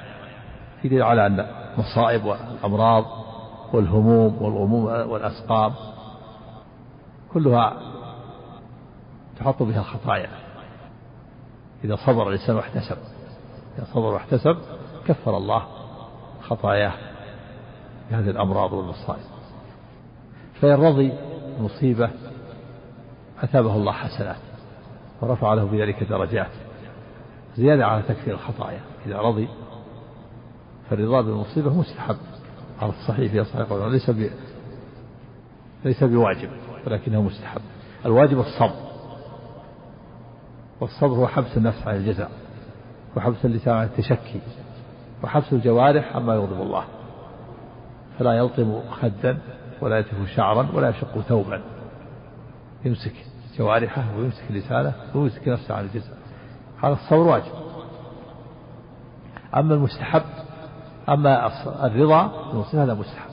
[0.83, 1.41] في دليل على أن
[1.75, 3.05] المصائب والأمراض
[3.73, 5.73] والهموم والغموم والأسقام
[7.33, 7.77] كلها
[9.39, 10.44] تحط بها الخطايا.
[11.85, 12.97] إذا صبر الإنسان واحتسب.
[13.79, 14.57] إذا صبر واحتسب
[15.07, 15.67] كفر الله
[16.43, 16.93] خطاياه
[18.11, 19.25] بهذه الأمراض والمصائب.
[20.61, 21.13] فإن رضي
[21.61, 22.11] مصيبة
[23.43, 24.37] أثابه الله حسنات
[25.21, 26.51] ورفع له بذلك درجات.
[27.57, 28.81] زيادة على تكفير الخطايا.
[29.07, 29.49] إذا رضي
[30.91, 32.17] فالرضا بالمصيبة مستحب
[32.81, 34.11] على الصحيح في صحيح ليس.
[35.85, 36.51] ليس بواجب
[36.87, 37.61] ولكنه مستحب.
[38.05, 38.94] الواجب الصبر.
[40.85, 42.31] والصبر هو حبس النفس عن الجزاء
[43.17, 44.41] وحبس اللسان عن التشكي
[45.23, 46.85] وحبس الجوارح عما يغضب الله.
[48.19, 49.39] فلا يلطم خدا
[49.81, 51.61] ولا يتف شعرا ولا يشق ثوبا.
[52.85, 53.13] يمسك
[53.59, 56.17] جوارحه ويمسك لسانه ويمسك نفسه عن الجزاء.
[56.83, 57.53] هذا الصبر واجب.
[59.57, 60.23] أما المستحب
[61.09, 61.47] أما
[61.87, 62.21] الرضا
[62.75, 63.31] هذا مستحب.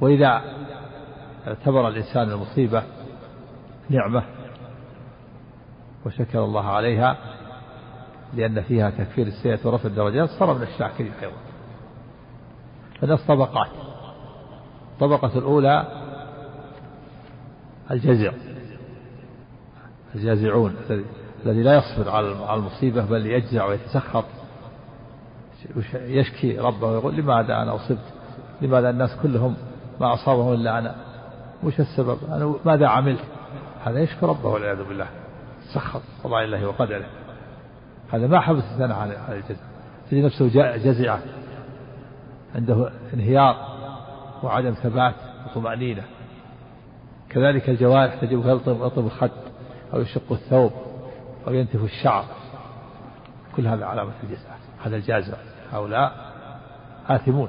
[0.00, 0.42] وإذا
[1.46, 2.82] اعتبر الإنسان المصيبة
[3.90, 4.41] نعمة
[6.06, 7.16] وشكر الله عليها
[8.34, 11.36] لأن فيها تكفير السيئة ورفع الدرجات صار من الشاكرين أيضا.
[13.00, 13.70] فالناس طبقات
[14.92, 15.86] الطبقة الأولى
[17.90, 18.32] الجزع.
[20.14, 20.76] الجازعون
[21.46, 24.24] الذي لا يصبر على المصيبة بل يجزع ويتسخط.
[25.94, 28.12] يشكي ربه ويقول لماذا أنا أصبت؟
[28.62, 29.56] لماذا الناس كلهم
[30.00, 30.94] ما أصابهم إلا أنا؟
[31.64, 33.24] وش السبب؟ أنا ماذا عملت؟
[33.84, 35.21] هذا يشكي ربه والعياذ بالله.
[35.74, 37.06] سخط قضاء الله وقدره.
[38.12, 39.64] هذا ما حبس الثناء على الجزع.
[40.10, 41.20] تجد نفسه جزعة
[42.54, 43.56] عنده انهيار
[44.42, 45.14] وعدم ثبات
[45.46, 46.02] وطمأنينة.
[47.28, 49.30] كذلك الجوارح تجد يلطم يلطم الخد
[49.94, 50.72] أو يشق الثوب
[51.46, 52.24] أو ينتف الشعر.
[53.56, 54.48] كل هذا علامة الجزع.
[54.84, 55.36] هذا الجازع.
[55.72, 56.32] هؤلاء
[57.08, 57.48] آثمون.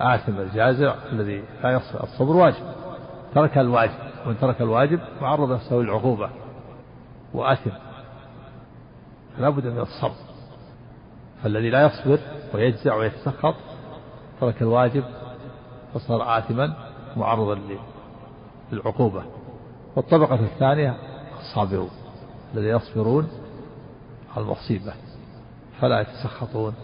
[0.00, 2.64] آثم الجازع الذي لا يصبر الصبر واجب.
[3.34, 3.98] ترك الواجب.
[4.26, 6.30] ومن ترك الواجب معرض نفسه للعقوبة.
[7.36, 7.70] وآثم.
[9.38, 10.14] لا بد من الصبر.
[11.42, 12.18] فالذي لا يصبر
[12.54, 13.54] ويجزع ويتسخط
[14.40, 15.04] ترك الواجب
[15.94, 16.74] فصار آثما
[17.16, 17.58] معرضا
[18.72, 19.22] للعقوبة.
[19.96, 20.96] والطبقة الثانية
[21.40, 21.90] الصابرون
[22.54, 23.28] الذين يصبرون
[24.36, 24.92] على المصيبة
[25.80, 26.74] فلا يتسخطون.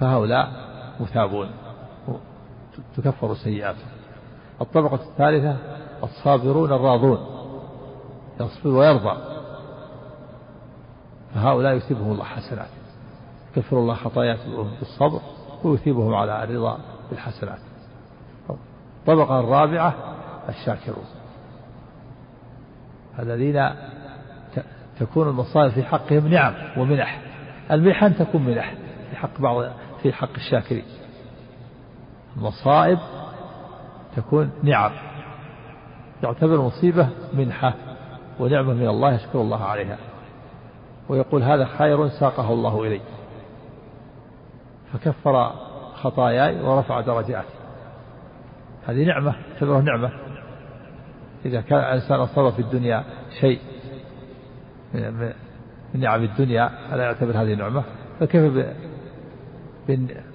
[0.00, 0.48] فهؤلاء
[1.00, 1.50] مثابون
[2.96, 3.88] تكفر سيئاتهم.
[4.60, 5.56] الطبقة الثالثة
[6.02, 7.33] الصابرون الراضون.
[8.40, 9.16] يصبر ويرضى.
[11.34, 12.68] فهؤلاء يثيبهم الله حسنات.
[13.56, 15.20] يكفر الله خطاياهم بالصبر
[15.64, 16.78] ويثيبهم على الرضا
[17.10, 17.58] بالحسنات.
[19.00, 19.94] الطبقة الرابعة
[20.48, 21.04] الشاكرون.
[23.18, 23.70] الذين
[25.00, 27.20] تكون المصائب في حقهم نعم ومنح.
[27.70, 28.74] المحن تكون منح
[29.10, 29.64] في حق بعض
[30.02, 30.84] في حق الشاكرين.
[32.36, 32.98] المصائب
[34.16, 34.92] تكون نعم.
[36.22, 37.74] يعتبر مصيبة منحة
[38.40, 39.98] ونعمة من الله يشكر الله عليها.
[41.08, 43.00] ويقول هذا خير ساقه الله إلي.
[44.92, 45.52] فكفر
[45.94, 47.54] خطاياي ورفع درجاتي.
[48.86, 50.10] هذه نعمة تعتبره نعمة.
[51.44, 53.04] إذا كان الإنسان أصاب في الدنيا
[53.40, 53.60] شيء
[54.94, 55.32] من
[55.94, 57.82] نعم الدنيا ألا يعتبر هذه نعمة.
[58.20, 58.66] فكيف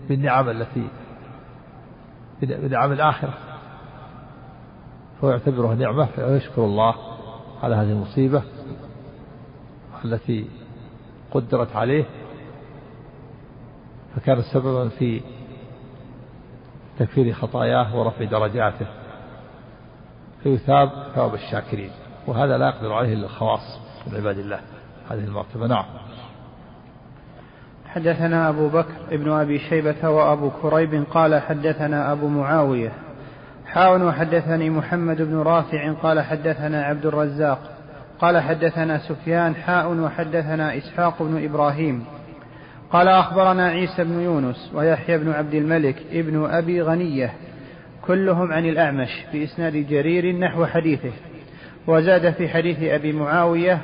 [0.10, 0.90] بالنعم التي
[2.42, 3.34] بنعم الآخرة.
[5.22, 6.96] فهو يعتبره نعمة فيشكر الله.
[7.64, 8.44] على هذه المصيبة
[10.06, 10.48] التي
[11.32, 12.06] قدرت عليه
[14.16, 15.22] فكان سببا في
[17.00, 18.88] تكفير خطاياه ورفع درجاته
[20.44, 21.92] فيثاب ثواب الشاكرين
[22.28, 24.60] وهذا لا يقدر عليه إلا الخواص من عباد الله
[25.10, 25.68] هذه المرتبة.
[25.68, 25.86] نعم.
[27.86, 32.92] حدثنا أبو بكر ابن أبي شيبة وأبو كريب قال حدثنا أبو معاوية
[33.74, 37.60] حاون وحدثني محمد بن رافع قال حدثنا عبد الرزاق
[38.20, 42.06] قال حدثنا سفيان حاء وحدثنا إسحاق بن إبراهيم
[42.92, 47.34] قال أخبرنا عيسى بن يونس ويحيى بن عبد الملك ابن أبي غنية
[48.02, 51.12] كلهم عن الأعمش بإسناد جرير نحو حديثه
[51.88, 53.80] وزاد في حديث أبي معاوية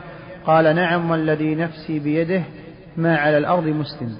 [0.45, 2.43] قال نعم والذي نفسي بيده
[2.97, 4.17] ما على الأرض مسلم.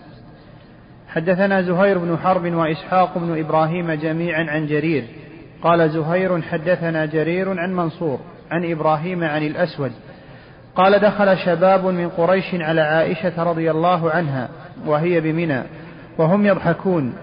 [1.08, 5.04] حدثنا زهير بن حرب وإسحاق بن إبراهيم جميعا عن جرير
[5.64, 8.20] قال زهير حدثنا جرير عن منصور
[8.52, 9.92] عن إبراهيم عن الأسود.
[10.76, 14.50] قال دخل شباب من قريش على عائشة رضي الله عنها
[14.86, 15.62] وهي بمنى
[16.18, 17.14] وهم يضحكون.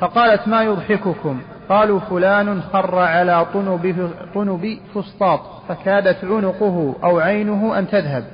[0.00, 7.88] فقالت ما يضحككم؟ قالوا فلان خر على طنب, طنب فسطاط فكادت عنقه أو عينه أن
[7.88, 8.24] تذهب.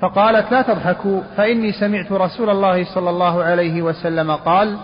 [0.00, 4.76] فقالت لا تضحكوا فإني سمعت رسول الله صلى الله عليه وسلم قال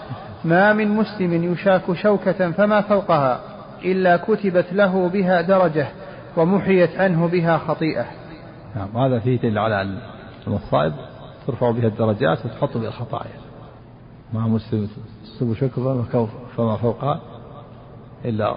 [0.45, 3.41] ما من مسلم يشاك شوكة فما فوقها.
[3.85, 5.89] إلا كتبت له بها درجة
[6.37, 8.07] ومحيت عنه بها خطيئة.
[8.77, 10.01] نعم هذا فيه دليل على
[10.47, 10.93] المصائب
[11.47, 13.41] ترفع بها الدرجات وتحط بها الخطايا.
[14.33, 14.89] ما مسلم
[15.25, 16.03] تصيب شوكة
[16.57, 17.21] فما فوقها
[18.25, 18.57] إلا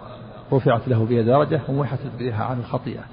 [0.54, 3.04] رفعت له بها درجة ومحت بها عن الخطيئة.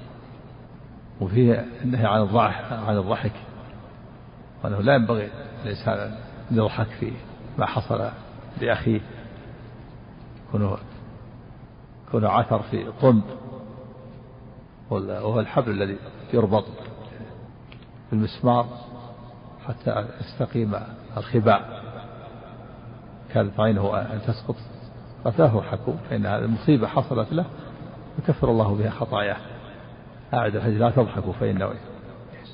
[1.21, 3.33] وفيه النهي عن الضحك عن الضحك.
[4.63, 5.29] وأنه لا ينبغي
[5.65, 6.15] الإنسان أن
[6.51, 7.11] يضحك في
[7.57, 8.09] ما حصل
[8.61, 9.01] لأخيه.
[10.47, 10.77] يكون
[12.11, 13.21] يكون عثر في طن
[14.89, 15.97] وهو الحبل الذي
[16.33, 16.65] يربط
[18.11, 18.65] بالمسمار
[19.67, 20.75] حتى يستقيم
[21.17, 21.81] الخباء.
[23.33, 24.55] كانت عينه أن تسقط.
[25.23, 27.45] فله حكوا فإن هذه المصيبة حصلت له
[28.19, 29.37] يكفر الله بها خطاياه.
[30.33, 31.71] أعد الحج لا تضحكوا فإنه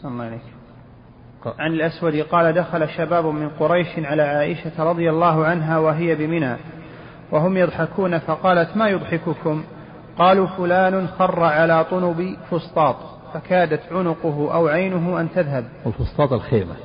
[0.06, 0.42] الله عليك
[1.46, 6.58] عن الأسود قال دخل شباب من قريش على عائشة رضي الله عنها وهي بمنى.
[7.32, 9.64] وهم يضحكون فقالت ما يضحككم
[10.18, 12.96] قالوا فلان خر على طنب فسطاط
[13.34, 16.76] فكادت عنقه أو عينه أن تذهب الفسطاط الخيمة.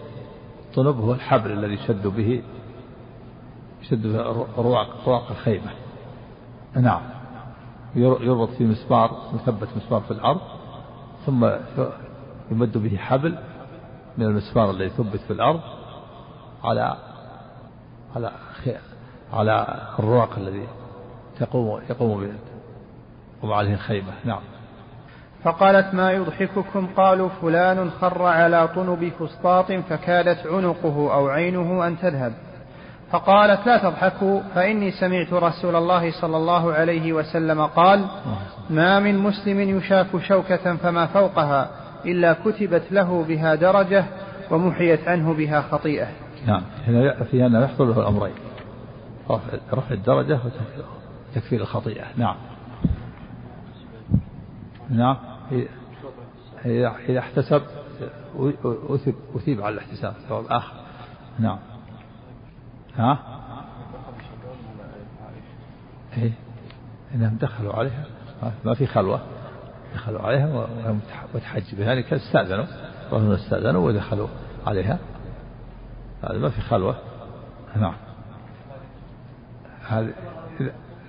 [0.70, 2.42] الطنب هو الحبل الذي يشد به
[3.82, 5.70] يشد به رواق رواق الخيمة.
[6.76, 7.00] نعم.
[7.96, 10.40] يربط في مسمار مثبت مسمار في الأرض
[11.26, 11.50] ثم
[12.50, 13.38] يمد به حبل
[14.18, 15.60] من المسمار الذي ثبت في الأرض
[16.64, 16.96] على
[18.16, 18.32] على
[19.32, 19.66] على
[19.98, 20.66] الرواق الذي
[21.40, 22.32] تقوم يقوم به.
[23.38, 24.12] يقوم عليه الخيمة.
[24.24, 24.40] نعم.
[25.44, 32.32] فقالت ما يضحككم؟ قالوا فلان خر على طنب فسطاط فكادت عنقه أو عينه أن تذهب.
[33.10, 38.06] فقالت لا تضحكوا فإني سمعت رسول الله صلى الله عليه وسلم قال
[38.70, 41.70] ما من مسلم يشاك شوكة فما فوقها
[42.04, 44.04] إلا كتبت له بها درجة
[44.50, 46.06] ومحيت عنه بها خطيئة.
[46.46, 46.62] نعم.
[46.86, 48.34] هنا في أن يحصل له الأمرين.
[49.72, 50.40] رفع الدرجة
[51.30, 52.06] وتكفير الخطيئة.
[52.16, 52.36] نعم.
[54.90, 55.16] نعم.
[56.64, 57.62] إذا احتسب
[59.36, 60.14] أثيب على الاحتساب.
[60.28, 60.74] سواء آخر.
[61.38, 61.58] نعم.
[62.96, 63.18] ها؟
[66.16, 66.32] إيه.
[67.14, 68.04] انهم دخلوا عليها.
[68.64, 69.20] ما في خلوة.
[69.94, 70.66] دخلوا عليها
[71.34, 71.86] وتحج بها.
[71.86, 72.64] يعني استأذنوا.
[73.12, 74.28] وهم استأذنوا ودخلوا
[74.66, 74.98] عليها.
[76.22, 76.96] هذا ما في خلوة.
[77.76, 77.94] نعم.
[79.92, 80.12] هذه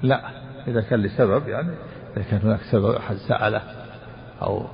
[0.04, 0.22] لا
[0.68, 1.70] إذا كان لسبب يعني
[2.18, 3.62] إذا كان هناك سبب أحد سأله
[4.42, 4.66] أو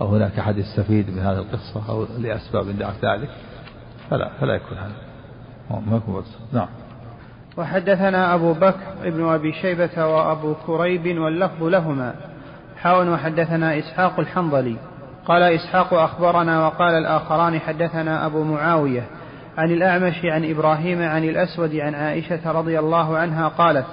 [0.00, 3.28] أو هناك أحد يستفيد من هذه القصة أو لأسباب دعت ذلك
[4.10, 4.92] فلا فلا يكون هذا.
[5.70, 6.68] ما يكون نعم.
[7.56, 12.14] وحدثنا أبو بكر ابن أبي شيبة وأبو كريب واللفظ لهما.
[12.76, 14.76] حاول وحدثنا إسحاق الحنظلي.
[15.26, 19.06] قال إسحاق أخبرنا وقال الآخران حدثنا أبو معاوية.
[19.56, 23.86] عن الأعمش عن إبراهيم عن الأسود عن عائشة رضي الله عنها قالت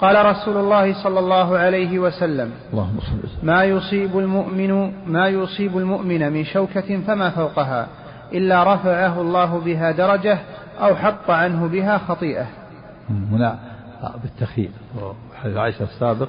[0.00, 2.50] قال رسول الله صلى الله عليه وسلم
[3.42, 7.86] ما يصيب المؤمن ما يصيب المؤمن من شوكة فما فوقها
[8.32, 10.38] إلا رفعه الله بها درجة
[10.80, 12.46] أو حط عنه بها خطيئة.
[13.10, 13.58] هنا
[14.22, 14.72] بالتخييم
[15.02, 16.28] وحديث عائشة السابق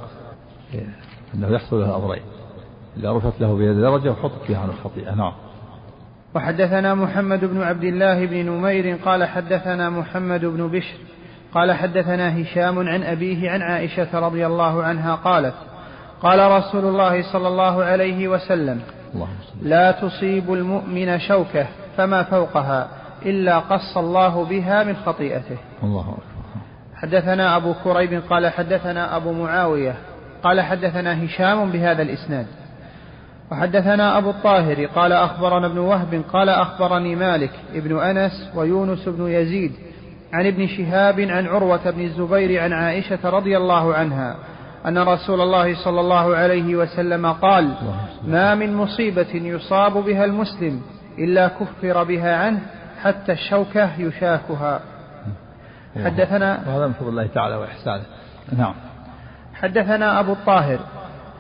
[1.36, 2.22] أنه يحصل له أمرين
[2.98, 5.34] إذا رفعت له بها درجة وحط فيها عنه خطيئة نعم.
[6.36, 10.98] وحدثنا محمد بن عبد الله بن نمير قال حدثنا محمد بن بشر
[11.54, 15.54] قال حدثنا هشام عن أبيه عن عائشة رضي الله عنها قالت
[16.22, 18.82] قال رسول الله صلى الله عليه وسلم
[19.62, 21.68] لا تصيب المؤمن شوكة
[21.98, 22.88] فما فوقها
[23.26, 25.58] إلا قص الله بها من خطيئته.
[25.84, 26.18] الله
[26.96, 29.96] حدثنا أبو كريب قال حدثنا أبو معاوية
[30.44, 32.46] قال حدثنا هشام بهذا الإسناد.
[33.52, 39.72] وحدثنا أبو الطاهر قال أخبرنا ابن وهب قال أخبرني مالك ابن أنس ويونس بن يزيد
[40.34, 44.36] عن ابن شهاب عن عروة بن الزبير عن عائشة رضي الله عنها
[44.88, 47.74] أن رسول الله صلى الله عليه وسلم قال
[48.24, 50.82] ما من مصيبة يصاب بها المسلم
[51.20, 52.60] إلا كفر بها عنه
[53.04, 54.80] حتى الشوكة يشاكها.
[56.06, 58.04] حدثنا وهذا من فضل الله تعالى وإحسانه.
[58.58, 58.74] نعم.
[59.54, 60.80] حدثنا أبو الطاهر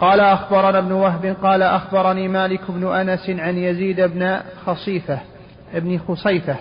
[0.04, 5.20] قال أخبرنا ابن وهب قال أخبرني مالك بن أنس عن يزيد بن خصيفة
[5.74, 6.56] ابن خصيفة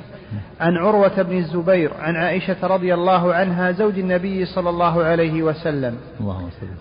[0.60, 5.96] عن عروة بن الزبير عن عائشة رضي الله عنها زوج النبي صلى الله عليه وسلم.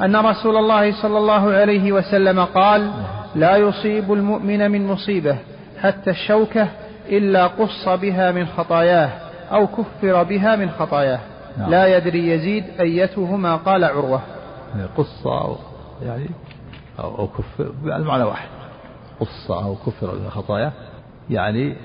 [0.01, 2.91] أن رسول الله صلى الله عليه وسلم قال
[3.36, 5.38] لا يصيب المؤمن من مصيبة
[5.82, 6.68] حتى الشوكة
[7.09, 9.09] إلا قص بها من خطاياه
[9.51, 11.20] أو كفر بها من خطاياه.
[11.57, 11.70] نعم.
[11.70, 14.22] لا يدري يزيد أيتهما قال عروة.
[14.76, 15.55] يعني قص أو
[16.05, 16.30] يعني
[17.01, 18.47] أو, كفر المعنى واحد.
[19.19, 20.71] قص أو كفر من خطاياه
[21.29, 21.75] يعني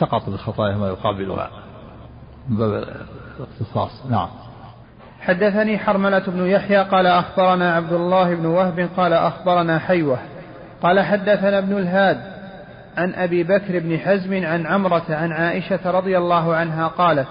[0.00, 1.50] سقط بالخطايا ما يقابلها.
[2.48, 2.84] من باب
[3.38, 4.28] الاختصاص نعم.
[5.20, 10.18] حدثني حرملة بن يحيى قال أخبرنا عبد الله بن وهب قال أخبرنا حيوة.
[10.82, 12.38] قال حدثنا ابن الهاد
[12.96, 17.28] عن أبي بكر بن حزم عن عمرة عن عائشة رضي الله عنها قالت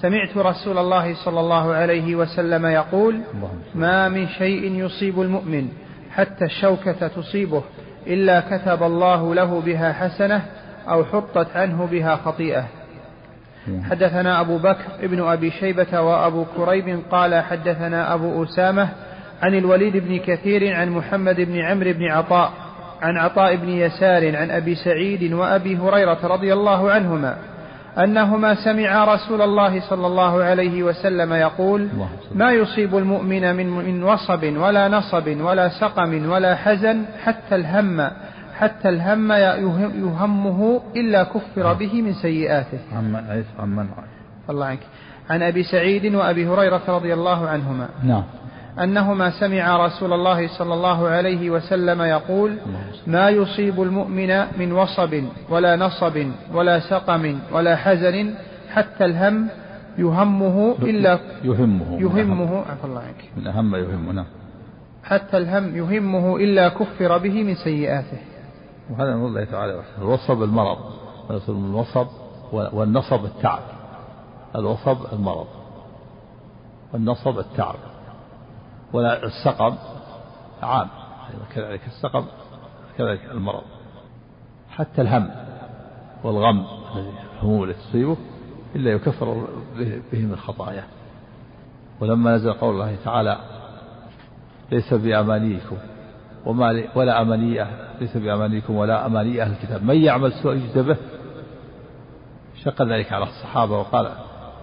[0.00, 3.20] سمعت رسول الله صلى الله عليه وسلم يقول
[3.74, 5.68] ما من شيء يصيب المؤمن
[6.16, 7.62] حتى الشوكة تصيبه
[8.06, 10.42] إلا كتب الله له بها حسنة
[10.88, 12.64] أو حطت عنه بها خطيئة.
[13.90, 18.88] حدثنا أبو بكر ابن أبي شيبة وأبو كريب قال حدثنا أبو أسامة
[19.42, 22.52] عن الوليد بن كثير عن محمد بن عمرو بن عطاء
[23.02, 27.36] عن عطاء بن يسار عن أبي سعيد وأبي هريرة رضي الله عنهما.
[27.98, 31.88] أنهما سمعا رسول الله صلى الله عليه وسلم يقول
[32.34, 38.10] ما يصيب المؤمن من, من وصب ولا نصب ولا سقم ولا حزن حتى الهم
[38.58, 42.78] حتى الهم يهمه إلا كفر به من سيئاته.
[42.92, 43.16] عن
[43.58, 43.88] عن
[44.50, 44.80] الله عنك.
[45.30, 47.88] عن أبي سعيد وأبي هريرة رضي الله عنهما.
[48.04, 48.22] نعم.
[48.82, 52.58] أنهما سمعا رسول الله صلى الله عليه وسلم يقول
[53.06, 58.34] ما يصيب المؤمن من وصب ولا نصب ولا سقم ولا حزن
[58.72, 59.48] حتى الهم
[59.98, 62.00] يهمه إلا يهمه.
[62.00, 62.58] يهمه.
[62.58, 63.30] عفى الله عنك.
[63.36, 64.26] من أهم يهمه نعم.
[65.04, 68.18] حتى الهم يهمه إلا كفر به من سيئاته.
[68.90, 69.82] وهذا من الله تعالى.
[69.98, 70.78] الوصب المرض.
[71.48, 72.06] الوصب
[72.52, 73.62] والنصب التعب.
[74.56, 75.46] الوصب المرض.
[76.92, 77.95] والنصب التعب.
[78.96, 79.74] ولا السقم
[80.62, 80.88] عام.
[81.54, 82.24] كذلك السقم
[82.98, 83.62] كذلك المرض.
[84.70, 85.30] حتى الهم
[86.24, 86.66] والغم
[87.36, 88.16] الهموم التي تصيبه
[88.76, 89.46] إلا يكفر
[90.12, 90.84] به من خطاياه
[92.00, 93.38] ولما نزل قول الله تعالى
[94.72, 95.76] ليس بأمانيكم
[96.46, 97.70] وما ولا أمانية
[98.00, 99.82] ليس بأمانيكم ولا أماني أهل الكتاب.
[99.82, 100.96] من يعمل سوء يجزى به
[102.64, 104.10] شق ذلك على الصحابة وقال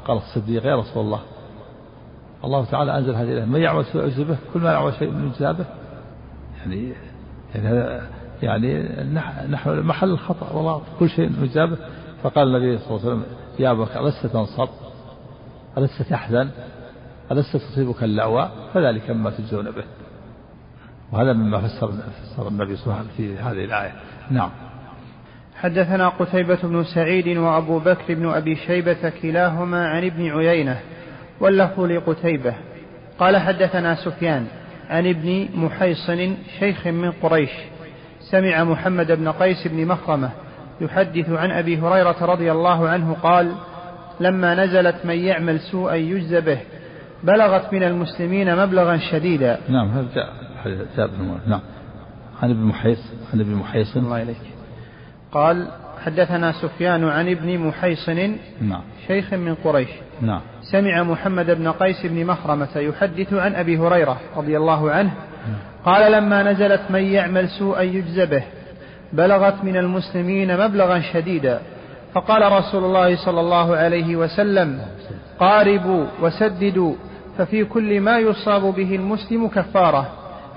[0.08, 1.22] قال الصديق يا رسول الله
[2.44, 3.46] الله تعالى أنزل هذه الآية.
[3.46, 5.66] من يعمل سوء يجزى به كل ما يعمل شيء من يجزى به
[6.60, 6.94] يعني
[7.56, 8.00] يعني
[8.42, 9.04] يعني
[9.50, 11.78] نحن محل الخطأ والله كل شيء يجزى به
[12.24, 13.24] فقال النبي صلى الله عليه وسلم
[13.60, 14.70] يا بكر ألست تنصب؟
[15.78, 16.50] ألست تحزن؟
[17.32, 19.84] ألست تصيبك اللأواء فذلك مما تجزون به.
[21.12, 23.92] وهذا مما فسر فسر النبي صلى الله عليه وسلم في هذه الآية.
[24.32, 24.50] نعم.
[25.56, 30.80] حدثنا قتيبة بن سعيد وأبو بكر بن أبي شيبة كلاهما عن ابن عيينة
[31.40, 32.54] واللفظ لقتيبة.
[33.20, 34.46] قال حدثنا سفيان
[34.90, 37.52] عن ابن محيصن شيخ من قريش.
[38.32, 40.30] سمع محمد بن قيس بن مخرمة
[40.82, 43.52] يحدث عن أبي هريرة رضي الله عنه قال
[44.20, 46.60] لما نزلت من يعمل سوءا يجزى به
[47.24, 49.60] بلغت من المسلمين مبلغا شديدا.
[49.70, 50.34] نعم هذا جاء
[50.98, 51.10] جاء
[51.48, 51.62] نعم.
[52.42, 54.38] عن ابن محيص عن ابن محيص الله إليك.
[55.32, 55.68] قال
[56.06, 58.82] حدثنا سفيان عن ابن محيصن نعم.
[59.08, 59.90] شيخ من قريش.
[60.22, 60.42] نعم.
[60.72, 65.12] سمع محمد بن قيس بن مخرمة يحدث عن أبي هريرة رضي الله عنه.
[65.86, 68.44] قال لما نزلت من يعمل سوءا يجزى به.
[69.14, 71.60] بلغت من المسلمين مبلغا شديدا.
[72.14, 74.82] فقال رسول الله صلى الله عليه وسلم
[75.40, 76.96] قاربوا وسددوا
[77.38, 80.08] ففي كل ما يصاب به المسلم كفارة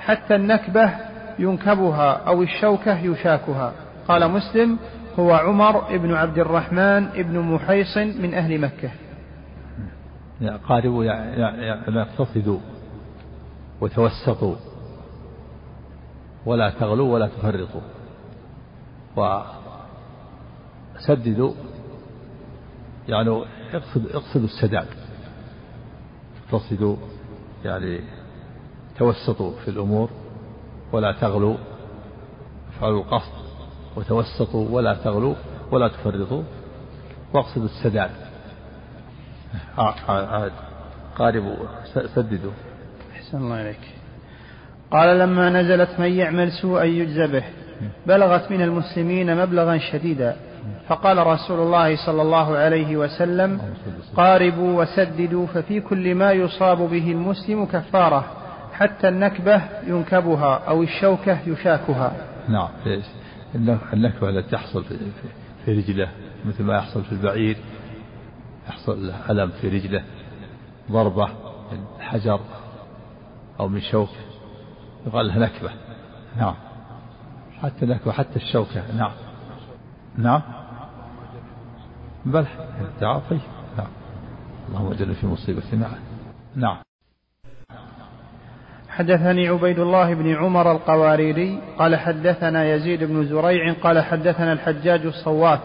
[0.00, 0.90] حتى النكبة
[1.38, 3.72] ينكبها أو الشوكة يشاكها.
[4.08, 4.78] قال مسلم
[5.18, 8.90] هو عمر بن عبد الرحمن بن محيصن من أهل مكة.
[10.68, 11.04] قاربوا
[12.02, 12.58] اقتصدوا
[13.80, 14.56] وتوسطوا.
[16.46, 17.80] ولا تغلوا ولا تفرطوا.
[20.96, 21.52] وسددوا.
[23.08, 24.88] يعني اقصد اقصدوا السداد.
[26.44, 26.96] اقتصدوا
[27.64, 28.00] يعني
[28.98, 30.10] توسطوا في الأمور.
[30.92, 31.56] ولا تغلوا
[32.68, 33.45] افعلوا القصد.
[33.96, 35.34] وتوسطوا ولا تغلوا
[35.70, 36.42] ولا تفرطوا.
[37.34, 38.10] واقصدوا السداد.
[41.18, 41.56] قاربوا
[42.14, 42.52] سددوا.
[43.16, 43.80] أحسن الله إليك.
[44.90, 47.44] قال لما نزلت من يعمل سوءا يجزى به.
[48.06, 50.36] بلغت من المسلمين مبلغا شديدا.
[50.88, 53.60] فقال رسول الله صلى الله عليه وسلم
[54.16, 58.24] قاربوا وسددوا ففي كل ما يصاب به المسلم كفارة
[58.72, 62.12] حتى النكبة ينكبها أو الشوكة يشاكها.
[62.48, 62.68] نعم
[63.54, 64.84] النكبة التي تحصل
[65.64, 66.08] في رجله
[66.46, 67.56] مثل ما يحصل في البعير
[68.68, 70.04] يحصل له ألم في رجله
[70.90, 71.26] ضربة
[71.72, 72.40] من حجر
[73.60, 74.10] أو من شوك
[75.06, 75.70] يقال له نكبة.
[76.36, 76.54] نعم.
[77.62, 78.96] حتى نكبة حتى الشوكة.
[78.96, 79.12] نعم.
[80.18, 80.42] نعم.
[82.24, 82.46] بل
[83.00, 83.38] تعاطي
[83.78, 83.88] نعم.
[84.68, 85.98] اللهم اجعلنا في مصيبتنا.
[86.56, 86.85] نعم.
[88.96, 95.60] حدثني عبيد الله بن عمر القواريري قال حدثنا يزيد بن زريع قال حدثنا الحجاج الصواف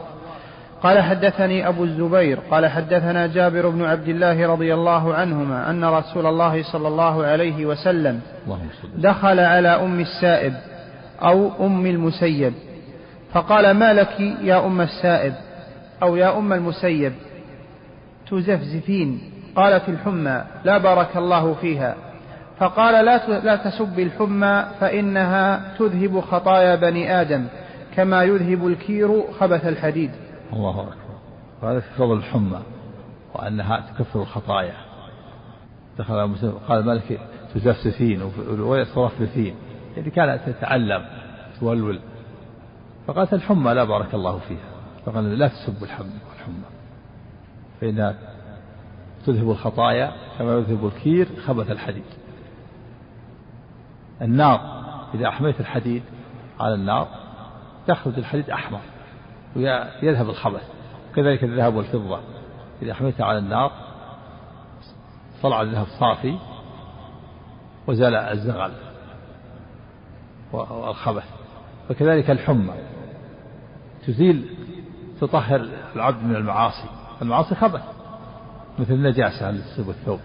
[0.84, 6.26] قال حدثني أبو الزبير قال حدثنا جابر بن عبد الله رضي الله عنهما أن رسول
[6.26, 8.20] الله صلى الله عليه وسلم
[8.98, 10.54] دخل على أم السائب
[11.22, 12.54] أو أم المسيب
[13.34, 15.34] فقال ما لك يا أم السائب؟
[16.04, 17.14] أو يا أم المسيب
[18.30, 19.22] تزفزفين
[19.56, 21.96] قالت الحمى لا بارك الله فيها.
[22.62, 27.48] فقال لا لا تسب الحمى فإنها تذهب خطايا بني آدم
[27.96, 30.12] كما يذهب الكير خبث الحديد.
[30.54, 31.16] الله أكبر.
[31.62, 32.60] وهذا في فضل الحمى
[33.36, 34.74] وأنها تكفر الخطايا.
[36.00, 37.20] دخل مسلم قال مالك
[37.54, 38.22] تزفزفين
[38.60, 39.56] وترفرفين
[39.98, 41.06] يعني كانت تتعلم
[41.60, 42.00] تولول.
[43.08, 44.70] فقالت الحمى لا بارك الله فيها.
[45.06, 46.10] فقال لا تسب الحمى
[46.40, 46.66] الحمى.
[47.82, 48.16] فإنها
[49.26, 52.04] تذهب الخطايا كما يذهب الكير خبث الحديد.
[54.22, 54.82] النار.
[55.14, 56.04] إذا أحميت الحديد
[56.60, 57.08] على النار
[57.90, 58.80] يخرج الحديد أحمر
[59.56, 60.64] ويذهب الخبث
[61.16, 62.20] كذلك الذهب والفضة.
[62.82, 63.72] إذا حميتها على النار
[65.44, 66.38] طلع الذهب صافي
[67.88, 68.72] وزال الزغل
[70.52, 71.26] والخبث.
[71.90, 72.74] وكذلك الحمى
[74.08, 74.56] تزيل
[75.22, 76.90] تطهر العبد من المعاصي.
[77.22, 77.84] المعاصي خبث
[78.80, 80.20] مثل النجاسة التي تصيب الثوب.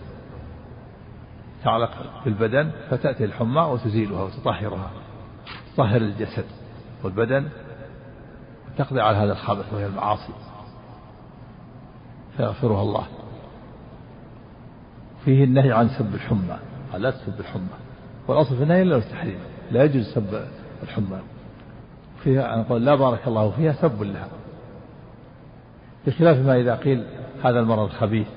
[1.67, 1.91] تعلق
[2.25, 4.91] بالبدن فتأتي الحمى وتزيلها وتطهرها.
[5.75, 6.45] تطهر الجسد
[7.05, 7.49] والبدن
[8.69, 10.33] وتقضي على هذا الخبث وهي المعاصي.
[12.37, 13.07] فيغفرها الله.
[15.25, 16.59] فيه النهي عن سب الحمى.
[16.97, 17.77] لا تسب الحمى.
[18.29, 19.39] والأصل في النهي إلا التحريم.
[19.71, 20.47] لا يجوز سب
[20.83, 21.19] الحمى.
[22.23, 24.29] فيها نقول لا بارك الله فيها سب لها.
[26.07, 27.07] بخلاف ما إذا قيل
[27.45, 28.29] هذا المرض خبيث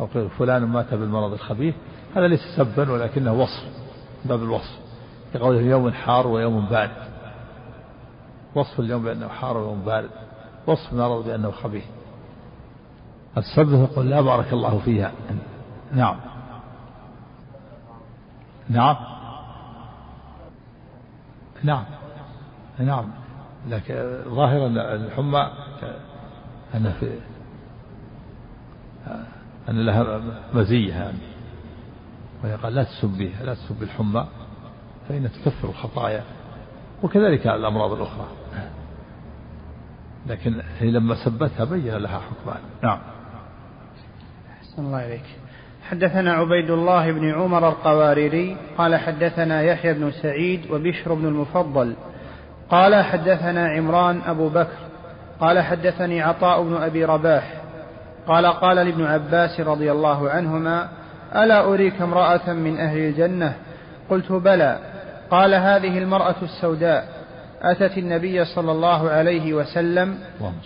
[0.00, 1.74] أو قيل فلان مات بالمرض الخبيث
[2.16, 3.64] هذا ليس سبا ولكنه وصف
[4.24, 4.78] باب الوصف.
[5.34, 6.90] كقوله يوم حار ويوم بارد.
[8.54, 10.10] وصف اليوم بأنه حار ويوم بارد.
[10.66, 11.84] وصف المرض بأنه خبيث.
[13.36, 15.12] السب يقول لا بارك الله فيها.
[15.92, 16.16] نعم.
[18.68, 18.96] نعم.
[21.62, 21.84] نعم.
[22.78, 23.10] نعم.
[23.68, 25.50] لكن ظاهرا الحمى
[26.74, 27.18] أن في
[29.68, 30.20] أن لها
[30.54, 30.94] مزية.
[30.94, 31.35] يعني
[32.44, 34.26] وهي قال لا تسبيها لا تسب الحمى
[35.08, 36.22] فإنها تكفر الخطايا.
[37.02, 38.26] وكذلك الأمراض الأخرى.
[40.26, 42.60] لكن هي لما سبتها بين لها حكمان.
[42.82, 42.98] نعم.
[44.60, 45.24] أحسن الله إليك.
[45.90, 51.96] حدثنا عبيد الله بن عمر القواريري قال حدثنا يحيى بن سعيد وبشر بن المفضل.
[52.70, 54.78] قال حدثنا عمران أبو بكر.
[55.40, 57.62] قال حدثني عطاء بن أبي رباح.
[58.26, 60.88] قال قال لابن عباس رضي الله عنهما
[61.34, 63.54] ألا أريك امرأة من أهل الجنة؟
[64.10, 64.78] قلت بلى.
[65.30, 67.08] قال هذه المرأة السوداء.
[67.62, 70.18] أتت النبي صلى الله عليه وسلم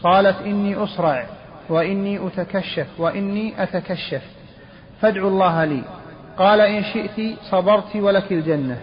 [0.02, 1.26] قالت إني أصرع
[1.68, 4.22] وإني أتكشف وإني أتكشف.
[5.00, 5.82] فادعوا الله لي.
[6.38, 8.78] قال إن شئت صبرت ولك الجنة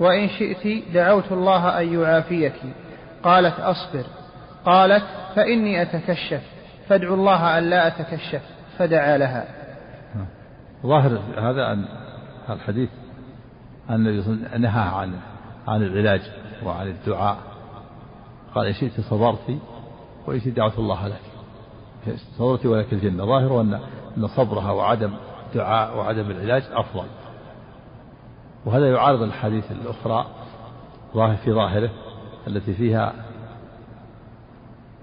[0.00, 2.60] وإن شئت دعوت الله أن يعافيك.
[3.22, 4.04] قالت أصبر.
[4.64, 5.04] قالت
[5.36, 6.40] فإني أتكشف
[6.88, 8.42] فادعوا الله أن لا أتكشف
[8.78, 9.59] فدعا لها.
[10.86, 11.84] ظاهر هذا أن
[12.50, 12.90] الحديث
[13.90, 15.20] أن النبي نهى عن
[15.68, 16.20] عن العلاج
[16.64, 17.36] وعن الدعاء.
[18.54, 19.58] قال إن شئت صبرت
[20.26, 21.20] وإن شئت دعوت الله لك.
[22.38, 23.24] صبرت ولك الجنة.
[23.24, 23.80] ظاهر أن
[24.16, 25.12] أن صبرها وعدم
[25.48, 27.06] الدعاء وعدم العلاج أفضل.
[28.66, 30.26] وهذا يعارض الحديث الأخرى
[31.14, 31.90] ظاهر في ظاهره
[32.46, 33.14] التي فيها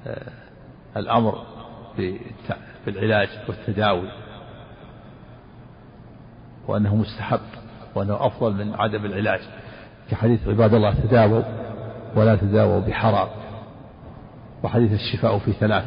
[0.08, 0.32] آه،
[0.98, 1.44] الأمر
[2.86, 4.10] بالعلاج والتداوي
[6.68, 7.40] وأنه مستحب
[7.96, 9.40] وأنه أفضل من عدم العلاج.
[10.12, 11.44] كحديث عباد الله تداووا
[12.16, 13.28] ولا تداووا بحرام.
[14.64, 15.86] وحديث الشفاء في ثلاث.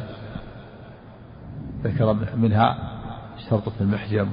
[1.83, 2.77] ذكر منها
[3.49, 4.27] شرطة المحجم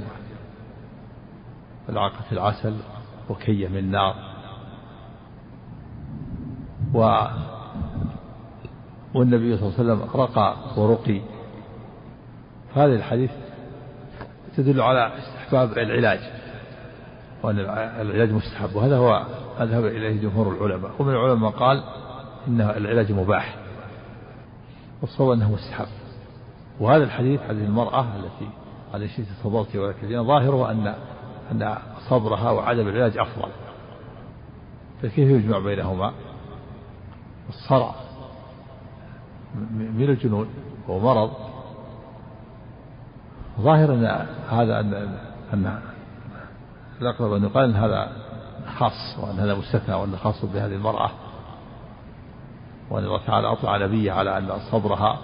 [1.89, 2.77] والعقة العسل
[3.31, 4.15] وكي من نار
[6.95, 7.25] و
[9.15, 11.21] والنبي صلى الله عليه وسلم رقى ورقي.
[12.75, 13.31] فهذه الحديث
[14.57, 16.38] تدل على استحباب العلاج.
[17.43, 17.59] وأن
[18.01, 18.77] العلاج مستحب.
[18.77, 19.27] وهذا هو
[19.61, 20.91] أذهب إليه جمهور العلماء.
[20.99, 21.83] ومن العلماء قال
[22.49, 23.57] إن العلاج مباح.
[25.03, 25.87] والصواب أنه مستحب.
[26.81, 28.49] وهذا الحديث حديث المرأة التي
[28.95, 30.95] على شيء صبرت ولكن ظاهره أن
[31.53, 31.77] أن
[32.09, 33.49] صبرها وعدم العلاج أفضل.
[35.03, 36.13] فكيف يجمع بينهما؟
[37.49, 37.95] الصرع
[39.79, 40.49] من الجنون
[40.89, 41.31] هو مرض.
[43.61, 45.19] ظاهر أن هذا أن
[45.55, 45.79] أن
[47.01, 48.13] الأقرب أن يقال أن هذا
[48.79, 51.11] خاص وأن هذا مستثنى وأن خاص بهذه المرأة
[52.91, 55.19] وأن الله تعالى أطلع نبيه على أن صبرها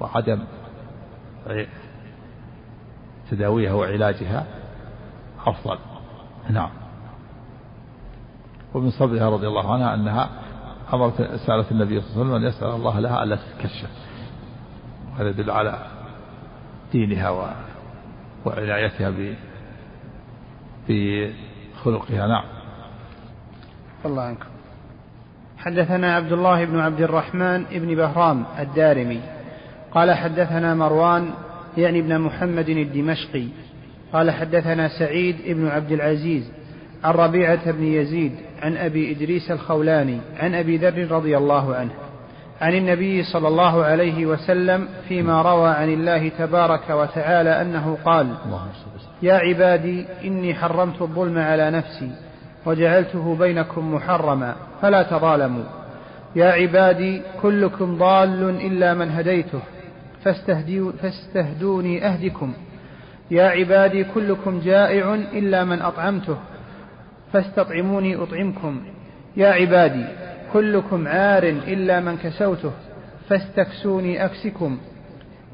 [0.00, 0.44] وعدم
[3.30, 4.46] تداويها وعلاجها
[5.46, 5.78] أفضل
[6.50, 6.70] نعم
[8.74, 10.28] ومن صبرها رضي الله عنها أنها
[10.94, 13.90] أمرت سألت النبي صلى الله عليه وسلم أن يسأل الله لها ألا تتكشف
[15.12, 15.86] وهذا يدل على
[16.92, 17.54] دينها.
[18.46, 19.10] وعنايتها
[20.88, 21.28] ب...
[21.74, 22.44] بخلقها نعم.
[24.06, 24.46] الله عنكم.
[25.58, 29.20] حدثنا عبد الله بن عبد الرحمن بن بهرام الدارمي.
[29.92, 31.30] قال حدثنا مروان
[31.76, 33.46] يعني ابن محمد الدمشقي.
[34.12, 36.50] قال حدثنا سعيد بن عبد العزيز
[37.04, 41.92] عن ربيعة بن يزيد عن أبي إدريس الخولاني عن أبي ذر رضي الله عنه.
[42.62, 48.26] عن النبي صلى الله عليه وسلم فيما روى عن الله تبارك وتعالى أنه قال
[49.22, 52.10] يا عبادي إني حرمت الظلم على نفسي
[52.66, 55.64] وجعلته بينكم محرما فلا تظالموا.
[56.36, 59.60] يا عبادي كلكم ضال إلا من هديته
[61.02, 62.52] فاستهدوني أهدكم.
[63.30, 66.36] يا عبادي كلكم جائع إلا من أطعمته
[67.32, 68.80] فاستطعموني أطعمكم.
[69.36, 70.04] يا عبادي
[70.52, 72.70] كلكم عار إلا من كسوته
[73.28, 74.78] فاستكسوني أكسكم.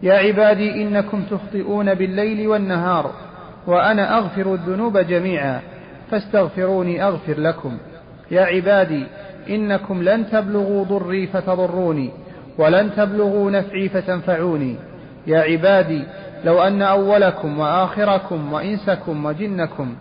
[0.03, 3.13] يا عبادي إنكم تخطئون بالليل والنهار
[3.67, 5.61] وأنا أغفر الذنوب جميعا
[6.11, 7.79] فاستغفروني أغفر لكم.
[8.31, 9.07] يا عبادي
[9.51, 12.11] إنكم لن تبلغوا ضري فتضروني
[12.59, 14.77] ولن تبلغوا نفعي فتنفعوني.
[15.27, 16.05] يا عبادي
[16.45, 19.95] لو أن أولكم وآخركم وإنسكم وجنكم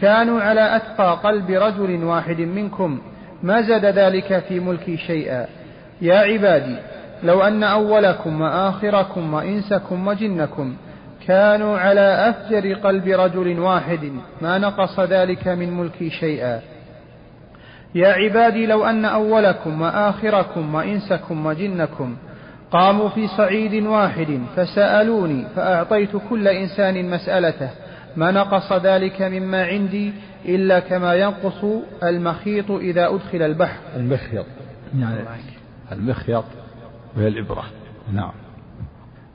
[0.00, 3.00] كانوا على أتقى قلب رجل واحد منكم
[3.42, 5.46] ما زاد ذلك في ملكي شيئا.
[6.02, 6.76] يا عبادي
[7.22, 10.76] لو أن أولكم وآخركم وإنسكم وجنكم
[11.26, 14.12] كانوا على أفجر قلب رجل واحد
[14.42, 16.60] ما نقص ذلك من ملكي شيئا.
[17.94, 22.16] يا عبادي لو أن أولكم وآخركم وإنسكم وجنكم
[22.70, 27.70] قاموا في صعيد واحد فسألوني فأعطيت كل إنسان مسألته
[28.16, 30.12] ما نقص ذلك مما عندي
[30.44, 31.64] إلا كما ينقص
[32.02, 33.78] المخيط إذا أدخل البحر.
[33.96, 34.46] المخيط.
[34.98, 35.18] يعني
[35.92, 36.44] المخيط
[37.16, 37.64] وهي الإبرة.
[38.12, 38.32] نعم.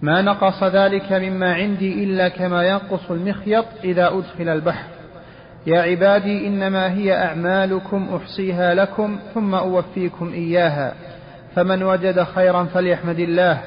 [0.01, 4.87] ما نقص ذلك مما عندي إلا كما ينقص المخيط إذا أدخل البحر.
[5.67, 10.93] يا عبادي إنما هي أعمالكم أحصيها لكم ثم أوفيكم إياها.
[11.55, 13.61] فمن وجد خيرا فليحمد الله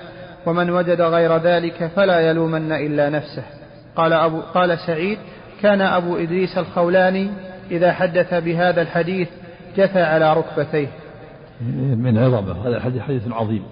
[0.47, 3.45] ومن وجد غير ذلك فلا يلومن إلا نفسه.
[3.97, 5.19] قال, أبو قال سعيد
[5.63, 7.31] كان أبو إدريس الخولاني
[7.71, 9.29] إذا حدث بهذا الحديث
[9.77, 10.89] جثى على ركبتيه.
[11.97, 12.67] من عظمة.
[12.69, 13.63] هذا الحديث حديث عظيم.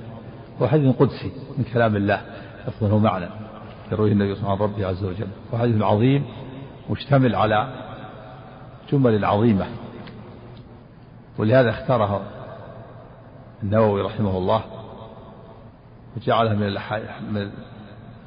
[0.60, 2.20] وحديث قدسي من كلام الله.
[2.68, 3.26] لفظه معنى
[3.92, 5.28] يرويه النبي صلى الله عليه وسلم ربه عز وجل.
[5.52, 6.24] وحديث عظيم
[6.90, 7.68] مشتمل على
[8.92, 9.66] جمل عظيمة.
[11.38, 12.22] ولهذا اختاره
[13.62, 14.62] النووي رحمه الله
[16.16, 17.50] وجعلها من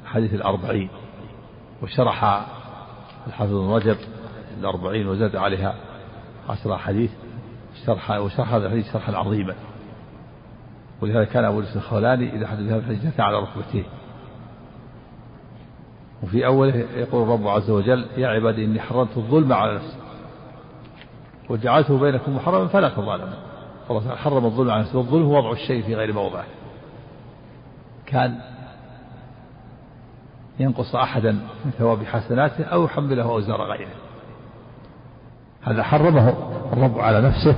[0.04, 0.88] الحديث الأربعين.
[1.82, 2.46] وشرح
[3.26, 3.96] الحافظ بن رجب
[4.60, 5.74] الأربعين وزاد عليها
[6.48, 7.10] عشر حديث
[7.86, 9.54] شرح وشرح هذا الحديث شرحا عظيما.
[11.00, 13.84] ولهذا كان أبو الإسلام الخولاني إذا حدث بهذا الحديث جثى على ركبتيه.
[16.22, 19.96] وفي أوله يقول الرب عز وجل يا عبادي إني حرمت الظلم على نفسي
[21.48, 23.38] وجعلته بينكم محرما فلا تظالموا.
[23.90, 26.44] الله حرم الظلم على نفسه والظلم هو وضع الشيء في غير موضعه.
[28.06, 28.40] كان
[30.60, 31.32] ينقص أحدا
[31.64, 33.94] من ثواب حسناته أو يحمله أوزار غيره.
[35.62, 36.28] هذا حرمه
[36.72, 37.56] الرب على نفسه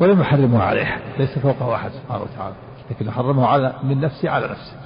[0.00, 2.54] ولم يحرمه عليه ليس فوقه أحد سبحانه وتعالى
[2.90, 4.76] لكن حرمه على من نفسه على نفسه.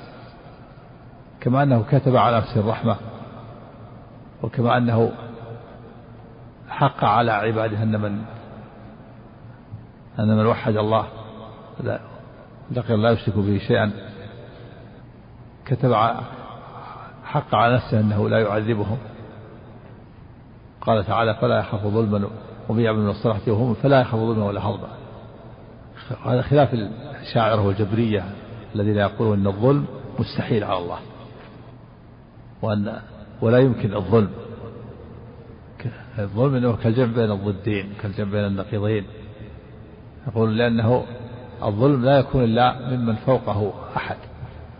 [1.41, 2.97] كما أنه كتب على نفسه الرحمة
[4.43, 5.13] وكما أنه
[6.69, 8.23] حق على عباده أن من
[10.19, 11.07] أن من وحد الله
[11.81, 12.01] لا
[12.89, 13.93] لا يشرك به شيئا.
[15.67, 15.93] كتب
[17.29, 18.99] حق على نفسه أنه لا يعذبهم.
[20.81, 22.29] قال تعالى فلا يخاف ظلما
[22.69, 24.89] ومن يعمل من الصلاة وهم فلا يخاف ظلما ولا حظا.
[26.25, 26.75] هذا خلاف
[27.21, 28.25] الشاعرة والجبرية
[28.75, 29.87] الذين يقولون أن الظلم
[30.19, 30.99] مستحيل على الله
[32.63, 33.01] وأن
[33.41, 34.31] ولا يمكن الظلم.
[36.19, 39.05] الظلم إنه كالجمع بين الضدين كالجمع بين النقيضين.
[40.27, 41.05] يقول لأنه
[41.65, 44.17] الظلم لا يكون إلا ممن فوقه أحد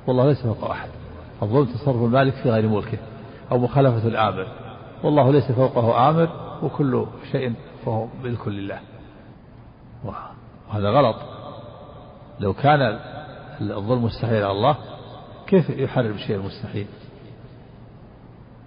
[0.07, 0.89] والله ليس فوقه أحد.
[1.43, 2.99] الظلم تصرف المالك في غير ملكه
[3.53, 4.47] أو مخالفة الآمر.
[5.03, 6.29] والله ليس فوقه آمر
[6.63, 7.53] وكل شيء
[7.85, 8.79] فهو ملك لله.
[10.05, 11.17] وهذا غلط.
[12.41, 12.99] لو كان
[13.61, 14.77] الظلم مستحيل على الله
[15.47, 16.87] كيف يحرم شيء المستحيل؟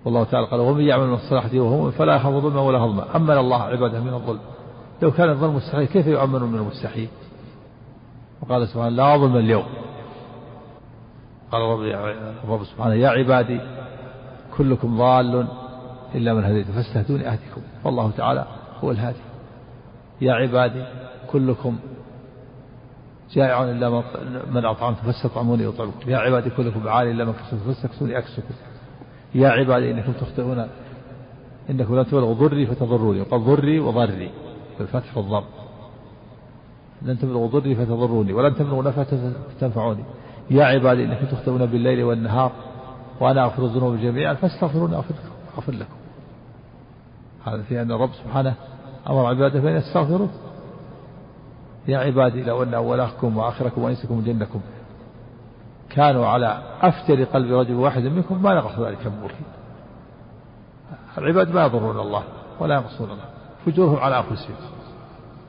[0.06, 3.16] والله تعالى قال ومن يعمل من الصلاحة وهو فلا يخاف ظلما ولا هضما.
[3.16, 4.40] أمن الله عباده من الظلم.
[5.02, 7.10] لو كان الظلم مستحيل كيف يؤمن من المستحيل؟
[8.42, 9.66] وقال سبحانه لا ظلم اليوم.
[11.52, 11.62] قال
[12.44, 13.60] الرب سبحانه يا عبادي
[14.58, 15.48] كلكم ضال
[16.16, 18.46] إلا من هديت فاستهدوني أهدكم والله تعالى
[18.84, 19.20] هو الهادي.
[20.22, 20.84] يا عبادي
[21.32, 21.80] كلكم
[23.32, 24.04] جائع إلا
[24.52, 26.10] من أطعمت فاستطعموني أطعمكم.
[26.10, 28.54] يا عبادي كلكم عالي إلا من كسبت فاستكسوني أكسكم
[29.36, 30.68] يا عبادي إنكم تخطئون
[31.70, 34.32] إنكم لن تبلغوا ضري فتضروني وقال ضري وضري
[34.80, 35.44] بالفتح والضم.
[37.02, 40.04] لن تبلغوا ضري فتضروني ولن تبلغوا نفع فتنفعوني.
[40.50, 42.52] يا عبادي إنكم تخطئون بالليل والنهار
[43.20, 45.96] وأنا أغفر الذنوب جميعا فاستغفروني أغفر لكم.
[47.46, 48.56] هذا في أن الرب سبحانه
[49.10, 50.28] أمر عباده بأن يستغفروا
[51.88, 54.62] يا عبادي لو أن أولكم وآخركم وإنسكم وجنكم
[55.90, 59.30] كانوا على أفتر قلب رجل واحد منكم ما نقص ذلك من
[61.18, 62.24] العباد ما يضرون الله
[62.60, 63.26] ولا ينقصون الله.
[63.66, 64.56] فجورهم على أنفسهم.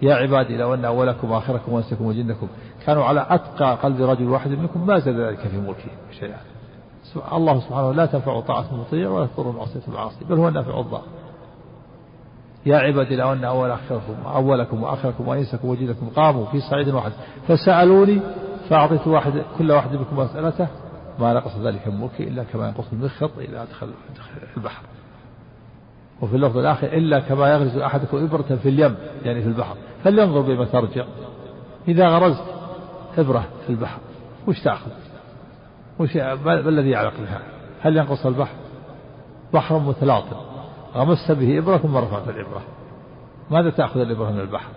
[0.03, 2.49] يا عبادي لو أن أولكم وآخركم وإنسكم وجنكم
[2.87, 6.41] كانوا على أتقى قلب رجل واحد منكم ما زاد ذلك في ملكه شيئا.
[7.33, 11.03] الله سبحانه لا تنفع طاعة المطيع ولا تضر معصية العاصي بل هو النافع الضار
[12.67, 17.13] يا عبادي لو أن أول أخركم أولكم وآخركم وإنسكم وجنكم قاموا في صعيد واحد
[17.49, 18.21] فسألوني
[18.69, 20.69] فأعطيت واحد كل واحد منكم مسألته
[21.19, 23.91] ما نقص ذلك من ملكي إلا كما ينقص المخط إذا أدخل
[24.57, 24.83] البحر.
[26.23, 28.95] وفي اللفظ الآخر إلا كما يغرز أحدكم إبرة في اليم
[29.25, 31.05] يعني في البحر فلينظر بما ترجع.
[31.89, 32.45] إذا غرزت
[33.19, 33.99] إبرة في البحر
[34.49, 34.91] وش تأخذ؟
[35.99, 37.41] وش ما الذي يعلق بها؟
[37.81, 38.55] هل ينقص البحر؟
[39.55, 40.37] بحر متلاطم
[40.95, 42.63] غمست به إبرة ثم رفعت الإبرة.
[43.51, 44.71] ماذا تأخذ الإبرة من البحر؟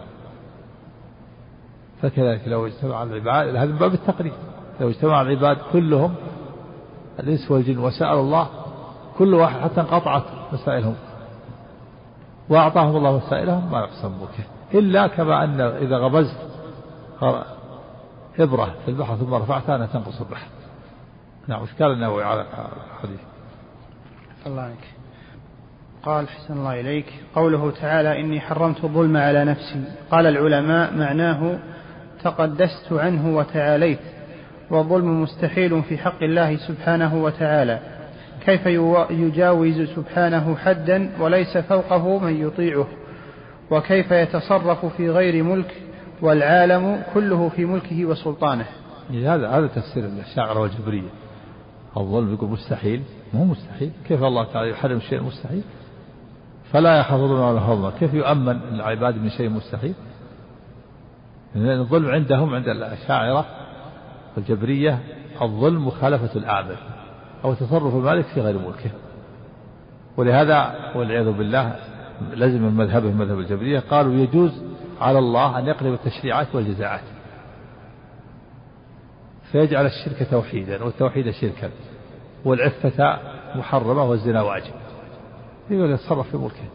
[2.01, 4.33] فكذلك لو اجتمع العباد هذا من باب التقريب.
[4.81, 6.15] لو اجتمع العباد كلهم
[7.19, 8.47] الإنس والجن وسألوا الله
[9.17, 10.23] كل واحد حتى انقطعت
[10.53, 10.95] مسائلهم.
[12.49, 14.43] وأعطاهم الله مسائلهم ما نقص ملكه
[14.73, 16.37] إلا كما أن إذا غمزت
[18.39, 20.47] إبرة في البحر ثم رفعتها أنها تنقص البحر
[21.47, 22.45] نعم وش قال النووي على
[22.95, 23.19] الحديث؟
[24.45, 24.93] الله عليك.
[26.03, 27.13] قال حسن الله إليك.
[27.35, 29.83] قوله تعالى إني حرمت الظلم على نفسي.
[30.11, 31.59] قال العلماء معناه
[32.23, 33.99] تقدست عنه وتعاليت.
[34.71, 37.79] والظلم مستحيل في حق الله سبحانه وتعالى.
[38.45, 38.65] كيف
[39.09, 42.87] يجاوز سبحانه حدا وليس فوقه من يطيعه؟
[43.71, 45.81] وكيف يتصرف في غير ملك
[46.21, 48.65] والعالم كله في ملكه وسلطانه؟
[49.09, 51.09] هذا هذا تفسير الشاعر والجبرية
[51.97, 53.01] الظلم يقول مستحيل.
[53.33, 53.91] مو مستحيل.
[54.07, 55.63] كيف الله تعالى يحرم الشيء المستحيل
[56.71, 59.93] فلا يحفظون ولا حظا كيف يؤمن العباد من شيء مستحيل؟
[61.55, 63.45] لأن الظلم عندهم عند الأشاعرة
[64.37, 64.99] والجبرية
[65.41, 66.94] الظلم مخالفة الآمر.
[67.45, 68.91] أو تصرف المالك في غير ملكه.
[70.17, 71.75] ولهذا والعياذ بالله
[72.33, 74.63] لزم من مذهبهم مذهب الجبرية قالوا يجوز
[75.01, 77.03] على الله أن يقلب التشريعات والجزاءات.
[79.51, 81.69] فيجعل الشرك توحيدا والتوحيد شركا.
[82.45, 83.19] والعفة
[83.55, 84.73] محرمة والزنا واجب.
[85.69, 86.69] يقول يتصرف في ملكه.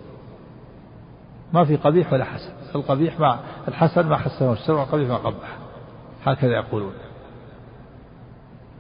[1.53, 2.53] ما في قبيح ولا حسن.
[2.75, 5.59] القبيح مع الحسن ما حسنه الشرع والقبيح ما قبح
[6.25, 6.93] هكذا يقولون.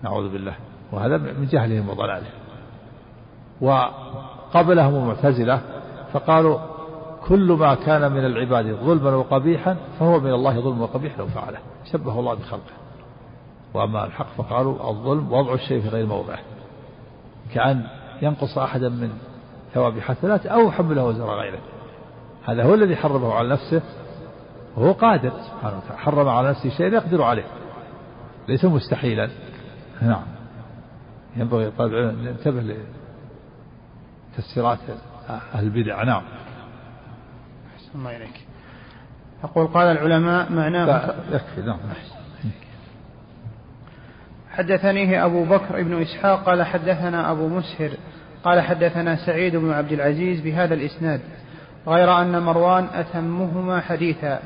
[0.03, 0.70] نعوذ بالله.
[0.93, 2.33] وهذا من جهلهم وضلالهم.
[3.61, 5.61] وقبلهم المعتزلة
[6.13, 6.59] فقالوا
[7.29, 11.59] كل ما كان من العباد ظلما وقبيحا فهو من الله ظلم وقبيح لو فعله.
[11.93, 12.73] شبه الله بخلقه.
[13.75, 16.39] وأما الحق فقالوا الظلم وضع الشيء في غير موضعه.
[17.55, 17.87] كأن
[18.23, 19.11] ينقص أحدا من
[19.75, 21.59] ثواب حسنات أو حمله وزر غيره.
[22.45, 23.83] هذا هو الذي حرمه على نفسه.
[24.77, 25.99] وهو قادر سبحانه وتعالى.
[25.99, 27.45] حرم على نفسه شيء يقدر عليه.
[28.49, 29.29] ليس مستحيلا.
[30.03, 30.40] نعم.
[31.37, 32.77] ينبغي طالب العلم ينتبه
[34.37, 34.79] لتفسيرات
[35.55, 36.03] أهل البدع.
[36.03, 36.23] نعم.
[37.77, 38.47] أحسن الله إليك.
[39.45, 41.79] يقول قال العلماء معناه يكفي نعم.
[44.51, 47.91] حدثنيه أبو بكر بن إسحاق قال حدثنا أبو مسهر
[48.45, 51.21] قال حدثنا سعيد بن عبد العزيز بهذا الإسناد
[51.87, 54.41] غير أن مروان أتمهما حديثا.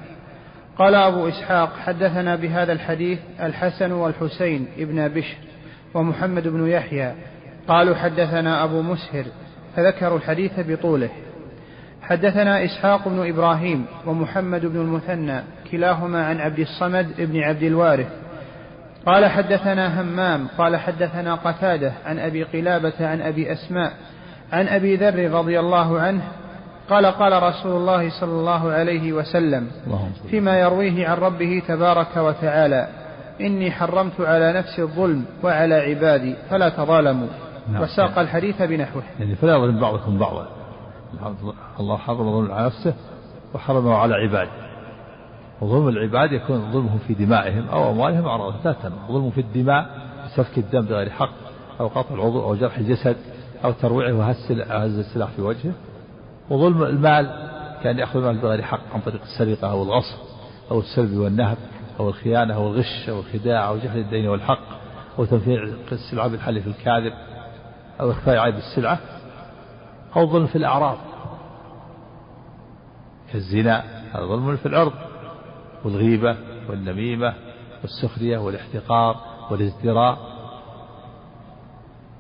[0.79, 5.37] قال أبو إسحاق حدثنا بهذا الحديث الحسن والحسين ابن بشر
[5.95, 7.15] ومحمد بن يحيى
[7.69, 9.25] قالوا حدثنا أبو مسهر
[9.77, 11.11] فذكروا الحديث بطوله.
[12.03, 15.41] حدثنا إسحاق بن إبراهيم ومحمد بن المثنى
[15.71, 18.09] كلاهما عن عبد الصمد بن عبد الوارث.
[19.07, 23.93] قال حدثنا همام قال حدثنا قتادة عن أبي قلابة عن أبي أسماء
[24.53, 26.23] عن أبي ذر رضي الله عنه
[26.91, 29.71] قال قال رسول الله صلى الله عليه وسلم
[30.31, 32.89] فيما يرويه عن ربه تبارك وتعالى.
[33.41, 37.29] إني حرمت على نفسي الظلم وعلى عبادي فلا تظالموا.
[37.73, 37.83] نعم.
[37.83, 39.03] وساق الحديث بنحوه.
[39.21, 40.49] يعني فلا يظلم بعضكم بعضا.
[41.81, 42.95] الله حرم الظلم على نفسه
[43.55, 44.51] وحرمه على عباده.
[45.61, 49.87] وظلم العباد يكون ظلمهم في دمائهم أو أموالهم أو ذاتا ظلم في الدماء
[50.37, 51.31] سفك الدم بغير حق
[51.81, 53.17] أو قطع العضو أو جرح الجسد
[53.65, 55.73] أو ترويعه وهز السلاح في وجهه.
[56.51, 57.31] وظلم المال
[57.83, 60.19] كان يأخذ المال بغير حق عن طريق السرقة أو الغصب
[60.71, 61.57] أو السلب والنهب.
[62.01, 64.85] أو الخيانة أو الغش أو الخداع أو جهل الدين والحق
[65.19, 67.13] أو تنفيع السلعة بالحلف الكاذب
[68.01, 68.99] أو إخفاء عيب السلعة
[70.17, 70.99] أو ظلم في الأعراض.
[73.33, 74.93] كالزنا هذا ظلم في العرض
[75.85, 76.37] والغيبة
[76.69, 77.35] والنميمة
[77.83, 79.17] والسخرية والاحتقار
[79.51, 80.19] والازدراء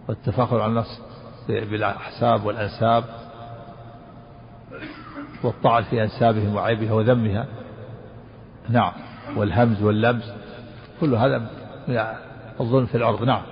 [0.09, 1.03] والتفاخر على النفس
[1.49, 3.05] بالأحساب والأنساب
[5.45, 7.47] والطعن في أنسابهم وعيبها وذمها.
[8.69, 8.93] نعم.
[9.37, 10.33] والهمز واللمس
[11.01, 11.39] كل هذا
[11.89, 11.99] من
[12.61, 13.23] الظلم في الأرض.
[13.23, 13.43] نعم.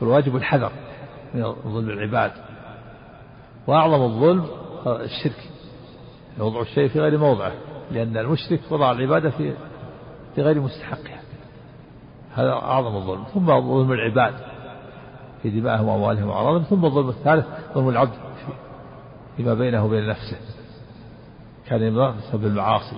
[0.00, 0.72] فالواجب الحذر
[1.34, 2.32] من ظلم العباد.
[3.66, 4.46] وأعظم الظلم
[4.86, 5.48] الشرك
[6.38, 7.52] وضع الشيء في غير موضعه
[7.90, 9.54] لأن المشرك وضع العبادة في
[10.34, 11.20] في غير مستحقها.
[12.34, 13.24] هذا أعظم الظلم.
[13.34, 14.34] ثم ظلم العباد
[15.42, 18.12] في دمائهم وأموالهم وأعراضهم ثم الظلم الثالث ظلم العبد
[19.36, 20.36] فيما بينه وبين نفسه.
[21.66, 22.96] كان يمضى بسبب المعاصي.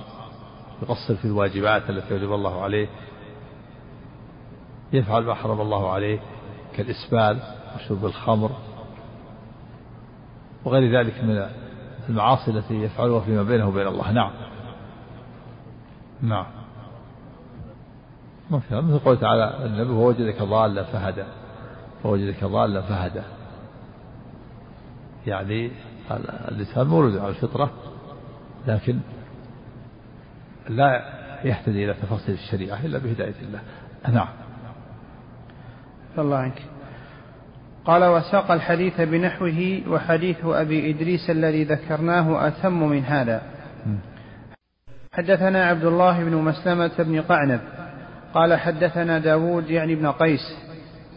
[0.82, 2.88] يقصر في الواجبات التي وجب الله عليه
[4.92, 6.20] يفعل ما حرم الله عليه
[6.76, 7.38] كالإسبال
[7.76, 8.50] وشرب الخمر
[10.64, 11.46] وغير ذلك من
[12.08, 14.12] المعاصي التي يفعلها فيما بينه وبين الله.
[14.12, 14.30] نعم.
[16.22, 16.46] نعم.
[18.50, 21.24] ما في مثل قوله تعالى النبي ووجدك ضالا فهدى.
[22.04, 23.22] ووجدك ضالا فهدى.
[25.26, 25.70] يعني
[26.48, 27.70] اللسان مولود على الفطرة
[28.66, 28.98] لكن
[30.68, 31.02] لا
[31.44, 33.60] يهتدي إلى تفاصيل الشريعة إلا بهداية الله.
[34.12, 34.28] نعم.
[36.18, 36.62] الله عنك.
[37.84, 43.42] قال وساق الحديث بنحوه وحديث أبي إدريس الذي ذكرناه أتم من هذا.
[45.12, 47.60] حدثنا عبد الله بن مسلمة بن قعنب.
[48.34, 50.56] قال حدثنا داود يعني بن قيس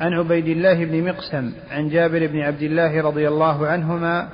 [0.02, 4.28] عن عبيد الله بن مقسم عن جابر بن عبد الله رضي الله عنهما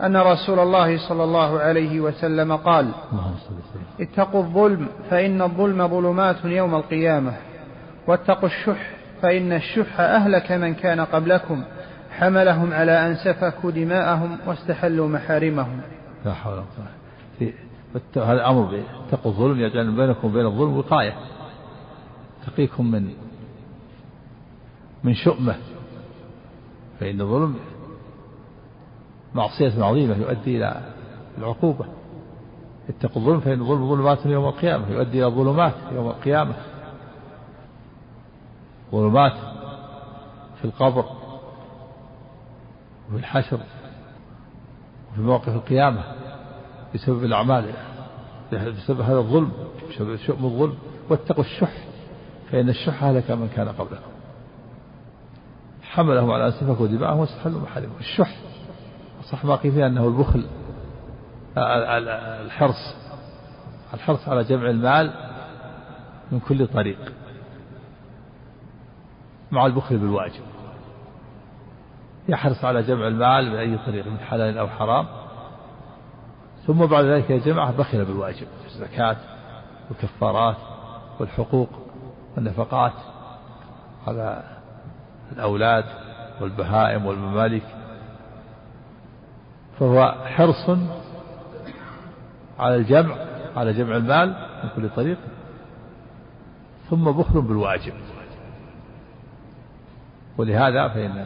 [0.00, 2.88] أن رسول الله صلى الله عليه وسلم قال
[4.00, 7.32] اتقوا الظلم فإن الظلم ظلمات يوم القيامة
[8.06, 8.90] واتقوا الشح
[9.22, 11.64] فإن الشح أهلك من كان قبلكم
[12.10, 15.80] حملهم على أن سفكوا دماءهم واستحلوا محارمهم.
[16.24, 16.64] لا حول ولا
[18.14, 18.26] قوة.
[18.26, 21.14] هذا الأمر اتقوا الظلم يجعل بينكم وبين الظلم وقاية.
[22.46, 23.08] تقيكم من
[25.04, 25.54] من شؤمة.
[27.00, 27.56] فإن الظلم
[29.34, 30.80] معصية عظيمة يؤدي إلى
[31.38, 31.84] العقوبة.
[32.88, 36.54] اتقوا الظلم فإن الظلم ظلمات يوم القيامة يؤدي إلى ظلمات يوم القيامة.
[38.92, 39.32] ظلمات
[40.58, 41.04] في القبر
[43.08, 43.60] وفي الحشر
[45.12, 46.04] وفي مواقف القيامة
[46.94, 47.72] بسبب الأعمال
[48.52, 49.52] بسبب هذا الظلم
[49.90, 50.74] بسبب شؤم الظلم.
[51.10, 51.72] واتقوا الشح
[52.50, 54.10] فإن الشح هلك من كان قبلكم.
[55.82, 57.96] حملهم على أن سفكوا واستحلوا محارمهم.
[58.00, 58.36] الشح
[59.30, 60.46] صح ما قيل فيها أنه البخل
[62.46, 62.94] الحرص
[63.94, 65.14] الحرص على جمع المال
[66.32, 66.98] من كل طريق.
[69.50, 70.42] مع البخل بالواجب.
[72.28, 75.06] يحرص على جمع المال بأي طريق من حلال أو حرام.
[76.66, 79.16] ثم بعد ذلك يجمعه بخل بالواجب الزكاة
[79.88, 80.56] والكفارات
[81.20, 81.68] والحقوق
[82.36, 82.92] والنفقات
[84.06, 84.42] على
[85.32, 85.84] الأولاد
[86.40, 87.75] والبهائم والممالك.
[89.80, 90.70] فهو حرص
[92.58, 93.16] على الجمع
[93.56, 94.28] على جمع المال
[94.64, 95.18] من كل طريق
[96.90, 97.92] ثم بخل بالواجب.
[100.38, 101.24] ولهذا فإن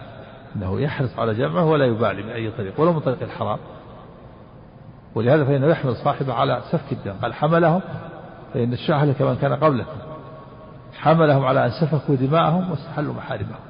[0.57, 3.59] أنه يحرص على جمعه ولا يبالي من أي طريق ولو من طريق الحرام.
[5.15, 7.15] ولهذا فإنه يحمل صاحبه على سفك الدم.
[7.23, 7.81] قال حملهم
[8.55, 9.87] فإن الشاهل كمن كان قبله
[10.99, 13.61] حملهم على أن سفكوا دماءهم واستحلوا محارمهم.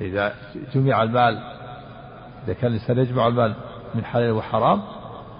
[0.00, 0.32] إذا
[0.74, 1.51] جمع المال
[2.44, 3.54] إذا كان الإنسان يجمع المال
[3.94, 4.82] من حلال وحرام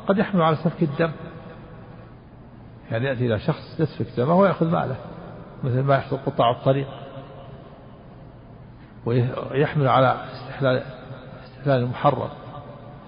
[0.09, 1.11] قد يحمل على سفك الدم.
[2.91, 4.97] يعني يأتي إلى شخص يسفك دمه ويأخذ ماله
[5.65, 6.89] مثل ما يحصل قطاع الطريق.
[9.07, 10.83] ويحمل على استحلال
[11.45, 12.29] استحلال المحرم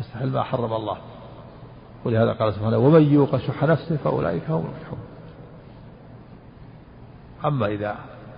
[0.01, 0.97] يستحل ما حرم الله.
[2.05, 4.99] ولهذا قال سبحانه ومن يوق شح نفسه فأولئك هم المفلحون.
[7.45, 7.97] أما إذا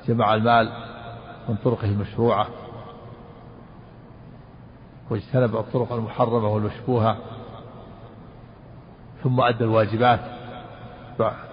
[0.08, 0.72] جمع المال
[1.48, 2.46] من طرقه المشروعة
[5.10, 7.16] واجتنب الطرق المحرمة والمشبوهة
[9.22, 10.20] ثم أدى الواجبات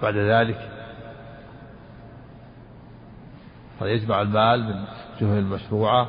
[0.02, 0.70] بعد ذلك.
[3.78, 4.84] فيجمع المال من
[5.20, 6.08] جهة المشروعة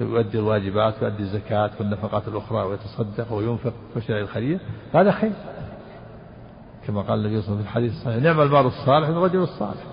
[0.00, 4.60] يؤدي الواجبات ويؤدي الزكاة والنفقات الأخرى ويتصدق وينفق الشرع الخيرية
[4.94, 5.32] هذا خير.
[6.86, 9.84] كما قال النبي صلى الله عليه وسلم في الحديث الصحيح نعم المال الصالح الرجل الصالح.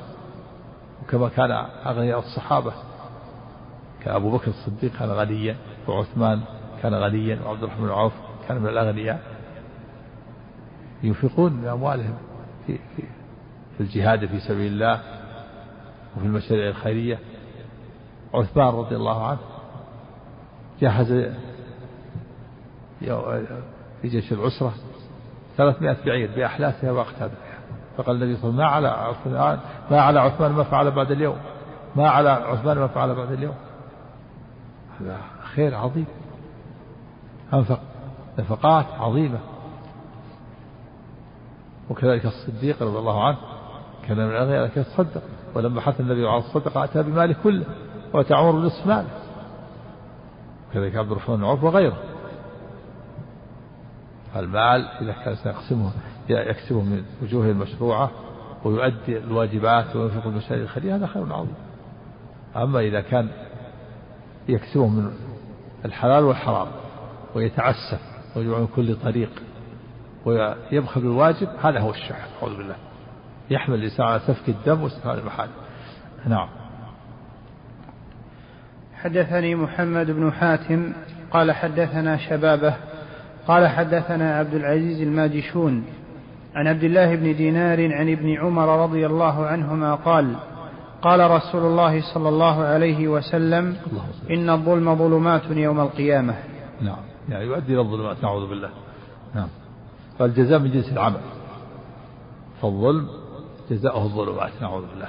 [1.03, 1.51] وكما كان
[1.85, 2.73] أغنياء الصحابة
[4.03, 5.55] كأبو بكر الصديق كان غنيا.
[5.89, 6.41] وعثمان
[6.81, 8.13] كان غنيا وعبد الرحمن بن عوف
[8.47, 9.21] كان من الأغنياء.
[11.03, 12.17] ينفقون من أموالهم
[12.67, 13.03] في, في,
[13.77, 15.01] في الجهاد في سبيل الله
[16.17, 17.19] وفي المشاريع الخيرية.
[18.33, 19.39] عثمان رضي الله عنه
[20.81, 21.07] جهز
[24.01, 24.73] في جيش العسرة
[25.57, 27.57] ثلاثمائة بعير بأحلاسها وأقتابها.
[27.97, 29.59] فقال النبي صلى الله عليه وسلم ما على عثمان
[29.91, 31.37] ما على عثمان ما فعل بعد اليوم.
[31.95, 33.55] ما على عثمان ما فعل بعد اليوم.
[35.01, 35.17] هذا
[35.57, 36.05] خير عظيم.
[37.53, 37.79] أنفق
[38.39, 39.39] نفقات عظيمة.
[41.89, 43.37] وكذلك الصديق رضي الله عنه
[44.07, 45.21] كان من الأغنياء لكن يتصدق
[45.55, 47.65] ولما حث النبي على الصدقة أتى بماله كله
[48.13, 49.09] وتعمر نصف ماله.
[50.73, 51.97] كذلك عبد الرحمن بن عوف وغيره.
[54.35, 55.91] المال إذا كان سيقسمه
[56.29, 58.11] يكسبه من وجوه المشروعة
[58.63, 61.55] ويؤدي الواجبات وينفق المشاريع الخيرية هذا خير عظيم.
[62.55, 63.29] أما إذا كان
[64.49, 65.11] يكسبه من
[65.87, 66.67] الحلال والحرام
[67.35, 68.01] ويتعسف
[68.35, 69.29] ويجمع من كل طريق
[70.25, 72.75] ويبخل بالواجب هذا هو الشح أعوذ بالله.
[73.49, 75.49] يحمل الإنسان على سفك الدم واستفاد المحال
[76.27, 76.47] نعم.
[78.93, 80.93] حدثني محمد بن حاتم
[81.31, 82.75] قال حدثنا شبابه
[83.47, 85.85] قال حدثنا عبد العزيز الماجشون
[86.55, 90.35] عن عبد الله بن دينار عن ابن عمر رضي الله عنهما قال
[91.01, 93.75] قال رسول الله صلى الله عليه وسلم
[94.29, 96.35] إن الظلم ظلمات يوم القيامة.
[96.81, 96.97] نعم.
[97.29, 98.69] يعني يؤدي إلى الظلمات نعوذ بالله.
[99.35, 99.47] نعم.
[100.19, 101.21] فالجزاء من جنس العمل.
[102.61, 103.07] فالظلم
[103.71, 105.07] جزاؤه الظلمات نعوذ بالله.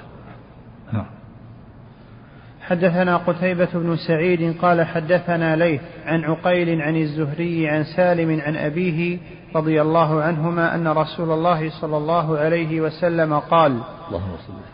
[2.69, 9.19] حدثنا قتيبة بن سعيد قال حدثنا ليث عن عقيل عن الزهري عن سالم عن أبيه
[9.57, 13.79] رضي الله عنهما أن رسول الله صلى الله عليه وسلم قال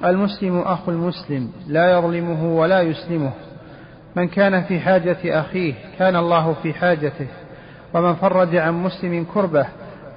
[0.05, 3.33] المسلم أخو المسلم لا يظلمه ولا يسلمه.
[4.17, 7.27] من كان في حاجة أخيه كان الله في حاجته
[7.95, 9.67] ومن فرج عن مسلم كربة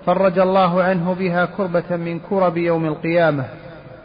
[0.06, 3.46] فرج الله عنه بها كربة من كرب يوم القيامة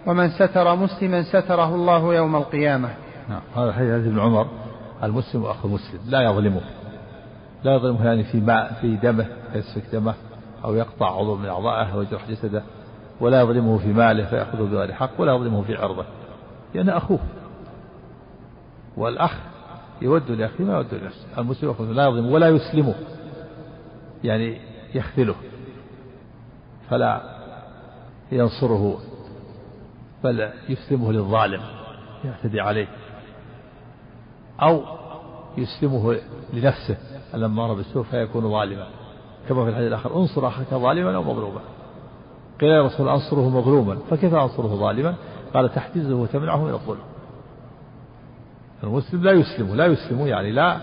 [0.07, 2.89] ومن ستر مسلما ستره الله يوم القيامة.
[3.29, 3.41] نعم.
[3.57, 4.47] هذا حديث ابن عمر
[5.03, 6.61] المسلم أخو المسلم لا يظلمه.
[7.65, 10.15] لا يظلمه يعني في ماء في دمه يسفك دمه
[10.65, 12.63] أو يقطع عضو من أعضائه أو يجرح جسده.
[13.21, 16.05] ولا يظلمه في ماله فيأخذه بغير حق ولا يظلمه في عرضه.
[16.75, 17.19] لأنه أخوه.
[18.97, 19.39] والأخ
[20.03, 21.27] يود لأخيه ما يود لنفسه.
[21.39, 22.95] المسلم أخوه لا يظلمه ولا يسلمه.
[24.25, 24.61] يعني
[24.95, 25.35] يخذله.
[26.91, 27.23] فلا
[28.33, 28.99] ينصره
[30.25, 31.61] بل يسلمه للظالم
[32.25, 32.89] يعتدي عليه.
[34.61, 34.83] أو
[35.59, 36.17] يسلمه
[36.53, 36.97] لنفسه
[37.35, 38.87] الأمارة بالسوء فيكون ظالما.
[39.49, 41.61] كما في الحديث الآخر انصر أخاك ظالما أو مظلوما.
[42.61, 43.99] قيل يا رسول أنصره مظلوما.
[44.11, 45.15] فكيف أنصره ظالما؟
[45.55, 47.03] قال تحجزه وتمنعه من الظلم.
[48.85, 50.81] المسلم لا يسلمه لا يسلمه يعني لا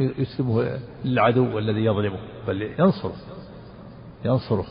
[0.00, 3.12] يسلمه للعدو الذي يظلمه بل ينصره
[4.24, 4.64] ينصره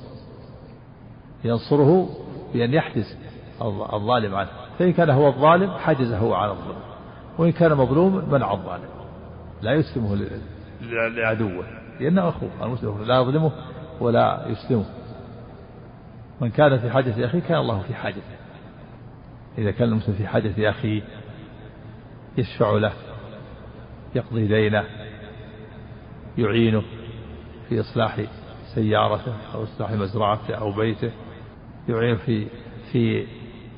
[1.43, 2.09] ينصره
[2.53, 3.17] بأن يحجز
[3.93, 4.49] الظالم عنه.
[4.79, 6.77] فإن كان هو الظالم حجزه عن الظلم.
[7.37, 8.89] وإن كان مظلوما منع الظالم.
[9.61, 10.27] لا يسلمه
[10.81, 11.65] لعدوه.
[11.99, 13.51] لأنه أخوه المسلم لا يظلمه
[13.99, 14.85] ولا يسلمه.
[16.41, 18.21] من كان في حاجة أخيه كان الله في حاجته.
[19.57, 21.01] إذا كان المسلم في حاجة أخيه
[22.37, 22.93] يشفع له
[24.15, 24.83] يقضي دينه
[26.37, 26.83] يعينه
[27.69, 28.19] في إصلاح
[28.75, 31.11] سيارته أو إصلاح مزرعته أو بيته
[31.89, 32.47] يعين في
[32.91, 33.27] في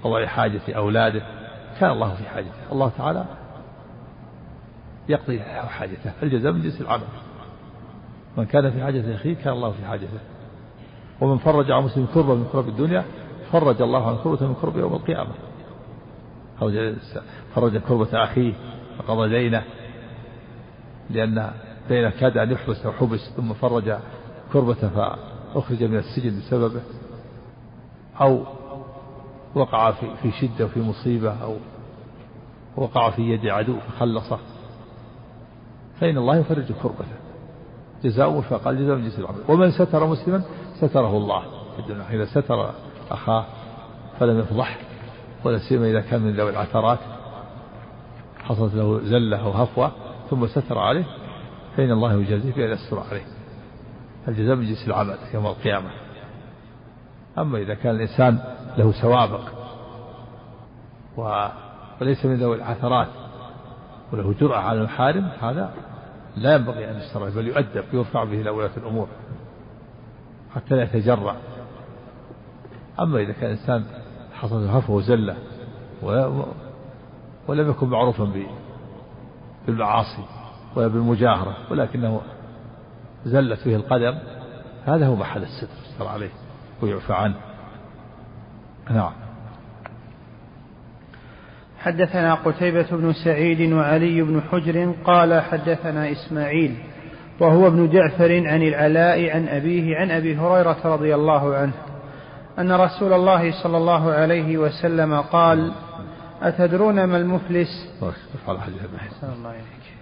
[0.03, 1.21] قضاء حاجة أولاده
[1.79, 2.71] كان الله في حاجته.
[2.71, 3.25] الله تعالى
[5.09, 6.11] يقضي حاجته.
[6.23, 7.03] الجزاء من جنس العمل.
[8.37, 10.19] من كان في حاجة أخيه كان الله في حاجته.
[11.21, 13.05] ومن فرج عن مسلم كربة من كرب الدنيا
[13.51, 15.31] فرج الله عن كربة من كرب يوم القيامة.
[17.55, 18.53] فرج كربة أخيه
[18.99, 19.63] وقضى دينه
[21.09, 21.51] لأن
[21.89, 23.97] دينه كاد أن يحبس أو حبس ثم فرج
[24.53, 24.73] كربة
[25.53, 26.81] فأخرج من السجن بسببه.
[28.21, 28.43] أو
[29.55, 31.57] وقع في شدة وفي مصيبة أو
[32.75, 34.39] وقع في يد عدو فخلصه.
[35.99, 37.17] فإن الله يفرج كربته
[38.03, 39.39] جزاء وفاق الجزاء من جنس العمل.
[39.47, 40.41] ومن ستر مسلما
[40.75, 41.41] ستره الله.
[41.75, 42.71] في الدنيا إذا ستر
[43.11, 43.45] أخاه
[44.19, 44.77] فلم يفضح
[45.43, 46.99] ولا سيما إذا كان من ذوي العثرات.
[48.43, 49.91] حصلت له زلة أو هفوة
[50.29, 51.05] ثم ستر عليه
[51.77, 53.25] فإن الله يجازيه بأن يستر عليه.
[54.27, 55.89] الجزاء من جنس العمل يوم القيامة.
[57.37, 58.39] أما إذا كان الإنسان
[58.77, 59.41] له سوابق
[61.17, 63.07] وليس من ذوي العثرات
[64.13, 65.73] وله جرأة على المحارم هذا
[66.37, 69.07] لا ينبغي أن يسترعب بل يؤدب يرفع به إلى ولاة الأمور
[70.55, 71.35] حتى لا يتجرأ.
[72.99, 73.85] أما إذا كان الإنسان
[74.33, 75.35] حصل هفوة وزلة
[77.47, 78.31] ولم يكن معروفا
[79.67, 80.23] بالمعاصي
[80.75, 82.21] ولا بالمجاهرة ولكنه
[83.25, 84.17] زلت به القدم
[84.85, 86.29] هذا هو محل الستر يستر عليه
[86.81, 87.35] ويعفى عنه.
[88.89, 89.11] نعم.
[91.79, 96.75] حدثنا قتيبة بن سعيد وعلي بن حجر قال حدثنا إسماعيل
[97.39, 101.73] وهو ابن جعفر عن العلاء عن أبيه عن أبي هريرة رضي الله عنه
[102.59, 105.71] أن رسول الله صلى الله عليه وسلم قال
[106.41, 107.93] أتدرون ما المفلس؟
[109.37, 109.98] الله إليك